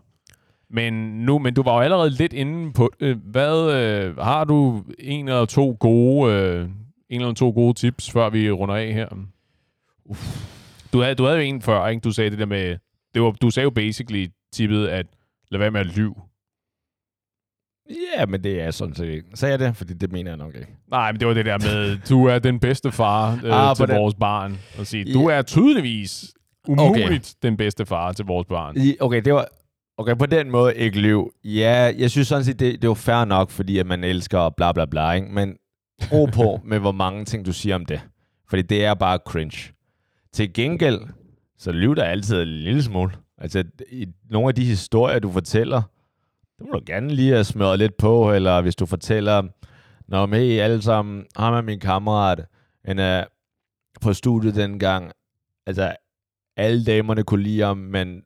[0.69, 0.93] Men
[1.25, 5.27] nu, men du var jo allerede lidt inde på øh, hvad øh, har du en
[5.27, 6.69] eller to gode øh,
[7.09, 9.07] en eller to gode tips før vi runder af her?
[10.05, 10.60] Uff.
[10.93, 11.99] Du havde du havde jo en før, ikke?
[12.01, 12.77] Du sagde det der med
[13.13, 15.05] det var du sagde jo basically tippet at
[15.51, 16.15] lad være med at lyve.
[18.17, 19.23] Ja, men det er sådan set ikke.
[19.33, 19.75] Sagde jeg det?
[19.77, 20.67] Fordi det mener jeg nok ikke.
[20.91, 23.81] Nej, men det var det der med, du er den bedste far øh, Ah, til
[23.83, 24.57] på den- vores barn.
[24.79, 26.33] Og sige, du er tydeligvis
[26.67, 27.19] umuligt okay.
[27.49, 28.77] den bedste far til vores barn.
[28.77, 29.47] I- Okay, det var...
[29.97, 31.33] Okay, på den måde ikke lyv.
[31.43, 34.71] Ja, jeg synes sådan set, det, det var fair nok, fordi at man elsker bla
[34.71, 35.27] bla bla, ikke?
[35.27, 35.55] Men
[36.11, 38.01] ro på med, hvor mange ting, du siger om det.
[38.49, 39.73] Fordi det er bare cringe.
[40.33, 40.99] Til gengæld,
[41.57, 43.11] så lyv der altid en lille smule.
[43.37, 45.81] Altså, i nogle af de historier, du fortæller,
[46.59, 49.43] det må du gerne lige have smøret lidt på, eller hvis du fortæller,
[50.07, 52.45] når med hey, alle sammen, ham er min kammerat,
[52.85, 53.25] han er
[54.01, 55.11] på studiet dengang,
[55.65, 55.95] altså,
[56.57, 58.21] alle damerne kunne lide ham, men,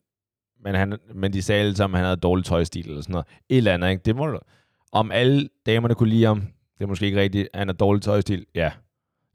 [0.63, 3.27] men, han, men de sagde alle sammen, at han havde dårlig tøjstil eller sådan noget.
[3.49, 4.01] Et eller andet, ikke?
[4.03, 4.39] Det må du,
[4.91, 6.41] om alle damerne kunne lide ham,
[6.77, 8.71] det er måske ikke rigtigt, han har dårlig tøjstil, ja.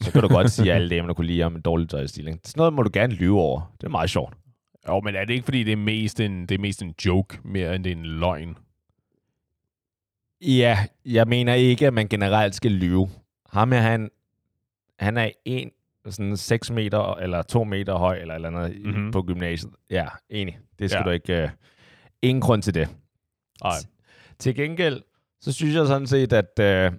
[0.00, 2.28] Så kan du godt sige, at alle damerne kunne lide ham med dårlig tøjstil.
[2.28, 2.38] Ikke?
[2.44, 3.72] Sådan noget må du gerne lyve over.
[3.80, 4.34] Det er meget sjovt.
[4.88, 7.38] Jo, men er det ikke, fordi det er mest en, det er mest en joke,
[7.44, 8.56] mere end det er en løgn?
[10.40, 13.08] Ja, jeg mener ikke, at man generelt skal lyve.
[13.52, 14.10] Ham her, han,
[14.98, 15.70] han er en,
[16.08, 18.88] sådan 6 meter eller 2 meter høj, eller eller andet Mhm.
[18.94, 19.12] mm-hmm.
[19.12, 19.72] på gymnasiet.
[19.90, 20.58] Ja, enig.
[20.78, 21.04] Det skal ja.
[21.04, 21.44] du ikke...
[21.44, 21.50] Uh,
[22.22, 22.88] ingen grund til det.
[23.64, 23.72] Nej.
[24.38, 25.02] Til gengæld,
[25.40, 26.98] så synes jeg sådan set, at uh,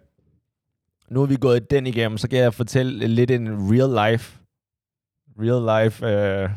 [1.11, 4.37] nu er vi gået den igennem, så kan jeg fortælle lidt en real life...
[5.39, 6.05] Real life...
[6.05, 6.49] Uh,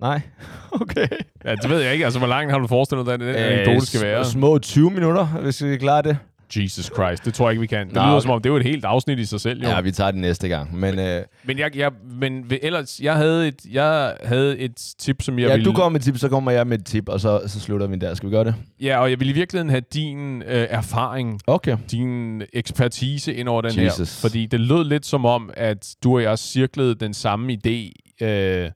[0.00, 0.20] nej?
[0.80, 1.08] okay.
[1.44, 2.04] Ja, det ved jeg ikke.
[2.04, 4.18] Altså, hvor langt har du forestillet dig, at den anekdote skal være?
[4.18, 6.18] Øh, Små 20 minutter, hvis vi klarer det.
[6.56, 7.86] Jesus Christ, det tror jeg ikke, vi kan.
[7.86, 9.68] Det Nå, lyder som om, det er jo et helt afsnit i sig selv, jo.
[9.68, 10.76] Ja, vi tager det næste gang.
[10.76, 15.38] Men uh, Men, jeg, jeg, men ellers, jeg havde, et, jeg havde et tip, som
[15.38, 15.64] jeg ja, ville...
[15.64, 17.86] du kommer med et tip, så kommer jeg med et tip, og så, så slutter
[17.86, 18.14] vi der.
[18.14, 18.54] Skal vi gøre det?
[18.80, 21.76] Ja, og jeg ville i virkeligheden have din øh, erfaring, Okay.
[21.90, 24.22] din ekspertise ind over den Jesus.
[24.22, 24.28] her.
[24.28, 27.92] Fordi det lød lidt som om, at du og jeg cirklede den samme idé
[28.26, 28.70] øh,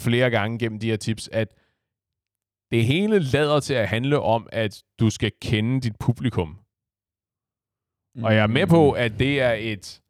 [0.00, 1.48] flere gange gennem de her tips, at
[2.72, 6.56] det hele lader til at handle om, at du skal kende dit publikum.
[8.22, 8.70] Og jeg er med Mm.
[8.70, 10.00] på, at det er et,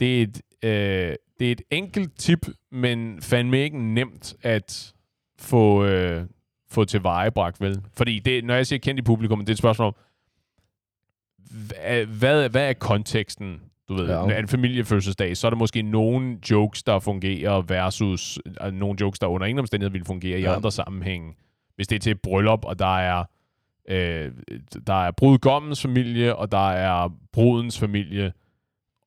[0.00, 4.94] det er et, øh, det er et enkelt tip, men fandme ikke nemt at
[5.38, 6.26] få, øh,
[6.70, 7.82] få tilvejebragt, vel?
[7.96, 9.94] Fordi det, når jeg siger kendt i publikum, det er et spørgsmål om,
[11.68, 13.60] hvad, hvad, hvad er konteksten?
[13.88, 14.38] Du ved, Ja.
[14.38, 19.26] en familiefødselsdag, så er der måske nogle jokes, der fungerer versus øh, nogle jokes, der
[19.26, 20.56] under ingen omstændighed vil fungere i Ja.
[20.56, 21.34] andre sammenhænge.
[21.76, 23.24] Hvis det er til et bryllup, og der er
[23.88, 24.32] øh,
[24.86, 28.32] der er brudgommens familie, og der er brudens familie,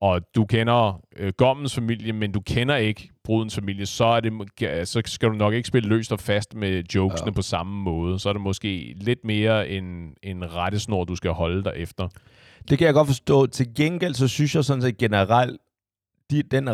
[0.01, 4.31] og du kender øh, gommens familie, men du kender ikke brudens familie, så, er det,
[4.87, 7.33] så skal du nok ikke spille løst og fast med jokesene Ja.
[7.35, 8.19] på samme måde.
[8.19, 12.07] Så er det måske lidt mere en, en rettesnor, du skal holde dig efter.
[12.69, 13.45] Det kan jeg godt forstå.
[13.45, 15.61] Til gengæld, så synes jeg sådan set generelt,
[16.31, 16.67] de, den,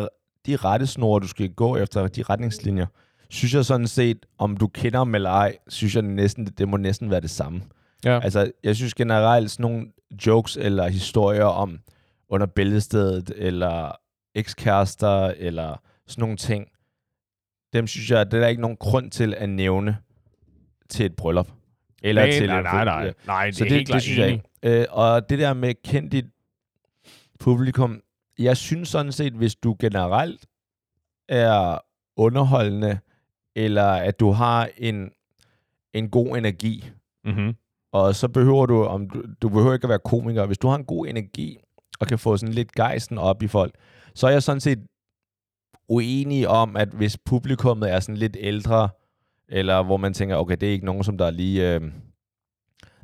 [0.46, 2.86] de rettesnore, du skal gå efter, de retningslinjer,
[3.30, 6.76] synes jeg sådan set, om du kender dem eller ej, synes jeg næsten, det må
[6.76, 7.60] næsten være det samme.
[8.04, 8.20] Ja.
[8.20, 9.86] Altså, jeg synes generelt sådan nogle
[10.26, 11.80] jokes eller historier om
[12.28, 13.92] under bæltestedet, eller
[14.34, 15.76] ekskærester, eller
[16.06, 16.68] sådan nogle ting,
[17.72, 19.96] dem synes jeg, det er der ikke nogen grund til at nævne
[20.88, 21.48] til et bryllup.
[22.02, 24.28] Eller nej, til nej, nej, nej, nej, det, så er det, det klart synes jeg
[24.28, 24.44] ikke.
[24.62, 26.26] Øh, og det der med kendt dit
[27.40, 28.00] publikum,
[28.38, 30.46] jeg synes sådan set, hvis du generelt
[31.28, 31.78] er
[32.16, 32.98] underholdende,
[33.56, 35.10] eller at du har en,
[35.92, 36.90] en god energi,
[37.24, 37.54] Mm-hmm
[37.94, 40.76] og så behøver du, om du, du behøver ikke at være komiker, hvis du har
[40.76, 41.58] en god energi,
[42.00, 43.74] og kan få sådan lidt gejsten op i folk,
[44.14, 44.86] så er jeg sådan set
[45.88, 48.88] uenig om, at hvis publikummet er sådan lidt ældre,
[49.48, 51.80] eller hvor man tænker, okay, det er ikke nogen, som der er lige, øh,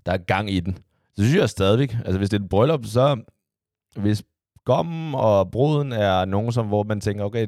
[0.06, 0.76] der er gang i den.
[1.16, 3.22] Så synes jeg stadigvæk, altså hvis det er et bryllup, så
[3.96, 4.22] hvis
[4.64, 7.46] gommen og bruden er nogen, som, hvor man tænker, okay,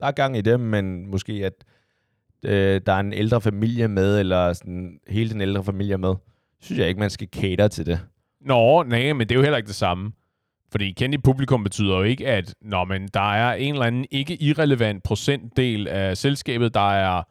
[0.00, 1.64] der er gang i dem, men måske at
[2.44, 6.14] øh, der er en ældre familie med, eller sådan hele den ældre familie med,
[6.60, 8.00] synes jeg ikke, man skal cater til det.
[8.40, 10.12] Nå, nej, men det er jo heller ikke det samme.
[10.70, 14.06] Fordi kendt i publikum betyder jo ikke, at når men der er en eller anden
[14.10, 17.22] ikke irrelevant procentdel af selskabet, der er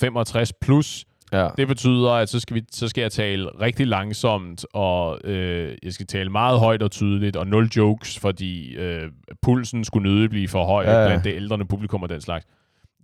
[0.00, 1.04] 65 plus.
[1.32, 1.48] Ja.
[1.56, 5.92] Det betyder, at så skal, vi, så skal jeg tale rigtig langsomt, og øh, jeg
[5.92, 9.10] skal tale meget højt og tydeligt, og nul jokes, fordi øh,
[9.42, 11.06] pulsen skulle nødig blive for høj ja.
[11.06, 12.46] blandt det ældre publikum og den slags.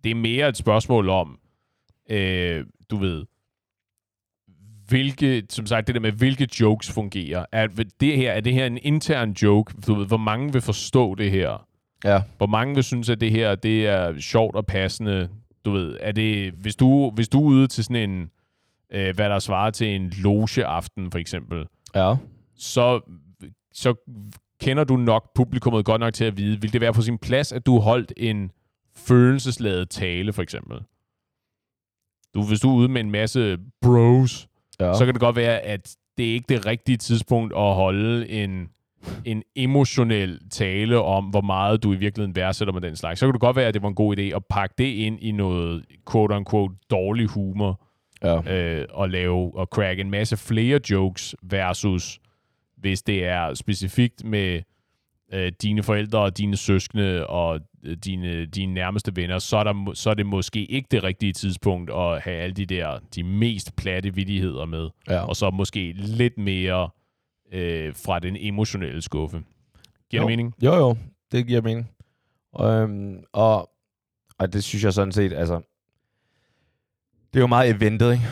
[0.04, 1.38] Det er mere et spørgsmål om,
[2.10, 3.24] øh, du ved,
[4.92, 7.44] hvilke, som sagt, det der med, hvilke jokes fungerer.
[7.52, 7.66] Er
[8.00, 9.74] det her, er det her en intern joke?
[9.86, 11.66] Du ved, hvor mange vil forstå det her?
[12.04, 12.22] Ja.
[12.36, 15.28] Hvor mange vil synes, at det her det er sjovt og passende?
[15.64, 18.30] Du ved, er det, hvis du, hvis du er ude til sådan en,
[18.92, 22.14] øh, hvad der svarer til en logeaften for eksempel, Ja.
[22.56, 23.00] så,
[23.72, 23.94] så
[24.60, 27.52] kender du nok publikummet godt nok til at vide, vil det være på sin plads,
[27.52, 28.50] at du holdt en
[28.96, 30.78] følelsesladet tale for eksempel?
[32.34, 34.48] Du, hvis du er ude med en masse bros,
[34.86, 34.94] ja.
[34.94, 38.68] så kan det godt være, at det er ikke det rigtige tidspunkt at holde en
[39.24, 43.20] en emotionel tale om, hvor meget du i virkeligheden værdsætter med den slags.
[43.20, 45.18] Så kunne det godt være, at det var en god idé at pakke det ind
[45.20, 47.80] i noget quote-unquote dårlig humor,
[48.24, 48.54] Ja.
[48.54, 52.18] øh, og lave og crack en masse flere jokes versus
[52.76, 54.60] hvis det er specifikt med
[55.32, 57.60] øh, dine forældre og dine søskende og
[58.04, 61.90] dine, dine nærmeste venner, så er, der, så er det måske ikke det rigtige tidspunkt
[61.90, 64.88] at have alle de der, de mest platte vidigheder med.
[65.08, 65.20] ja.
[65.20, 66.90] Og så måske lidt mere
[67.52, 69.42] øh, fra den emotionelle skuffe.
[70.10, 70.28] Giver Jo.
[70.28, 70.54] det mening?
[70.62, 70.96] Jo, jo,
[71.32, 71.90] det giver mening.
[72.60, 73.70] Øhm, og,
[74.38, 75.54] og det synes jeg sådan set, altså,
[77.32, 78.24] det er jo meget eventet, ikke?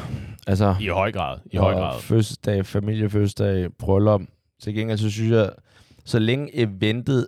[0.47, 1.39] Altså, I høj grad.
[1.53, 2.01] I høj grad.
[2.01, 4.21] fødselsdag, familiefødselsdag, bryllup.
[4.63, 5.51] Til gengæld, så synes jeg,
[6.05, 7.27] så længe eventet,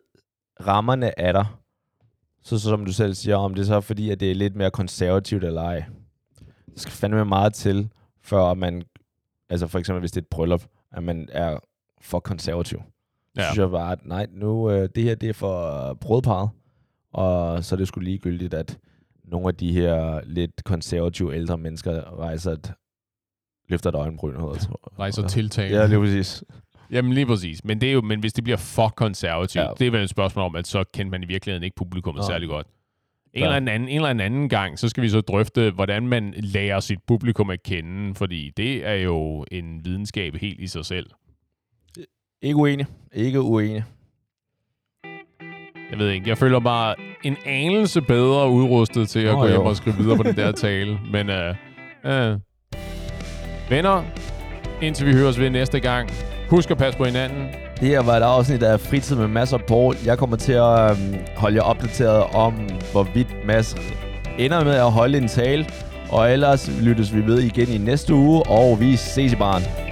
[0.67, 1.59] rammerne er der,
[2.45, 4.57] så, så som du selv siger, om det så er fordi, at det er lidt
[4.57, 5.85] mere konservativt eller ej.
[6.67, 7.89] Der skal fandme meget til,
[8.23, 8.83] før man,
[9.49, 10.63] altså for eksempel hvis det er et bryllup,
[10.93, 11.59] at man er
[12.01, 12.79] for konservativ.
[13.35, 13.47] Så Ja.
[13.47, 16.51] synes jeg bare, at nej, nu, øh, det her det er for brødparret,
[17.13, 18.79] og så er det sgu ligegyldigt, at
[19.25, 22.73] nogle af de her lidt konservative ældre mennesker rejser et,
[23.69, 24.31] løfter et øjenbryn.
[24.37, 24.99] hedder.
[24.99, 25.77] Rejser tiltale.
[25.77, 26.45] Ja, lige præcis.
[26.93, 27.65] Jamen lige præcis.
[27.65, 29.69] Men, det er jo, men hvis det bliver for konservativt, Ja.
[29.69, 29.75] ja.
[29.79, 32.29] det er vel et spørgsmål om, at så kendte man i virkeligheden ikke publikummet Nej.
[32.35, 32.67] særlig godt.
[33.35, 33.45] En Ja.
[33.45, 36.99] eller, anden, en eller anden gang, så skal vi så drøfte, hvordan man lærer sit
[37.07, 41.07] publikum at kende, fordi det er jo en videnskab helt i sig selv.
[42.43, 42.87] Ikke uenig.
[43.15, 43.85] Ikke uenig.
[45.91, 49.57] Jeg ved ikke, jeg føler bare en anelse bedre udrustet til at Nå, gå hjem
[49.61, 49.65] jo.
[49.65, 50.99] og skrive videre på den der tale.
[51.13, 51.55] Men øh,
[52.05, 52.39] øh,
[53.71, 54.05] venner,
[54.83, 56.11] indtil vi høres ved næste gang,
[56.53, 57.47] husk at passe på hinanden.
[57.81, 59.97] Det her var et afsnit af Fritid med Mads og Paul.
[60.05, 62.55] Jeg kommer til at øhm, holde jer opdateret om,
[62.93, 63.77] hvorvidt Mads
[64.39, 65.67] ender med at holde en tale.
[66.11, 69.92] Og ellers lyttes vi ved igen i næste uge, og vi ses i barn.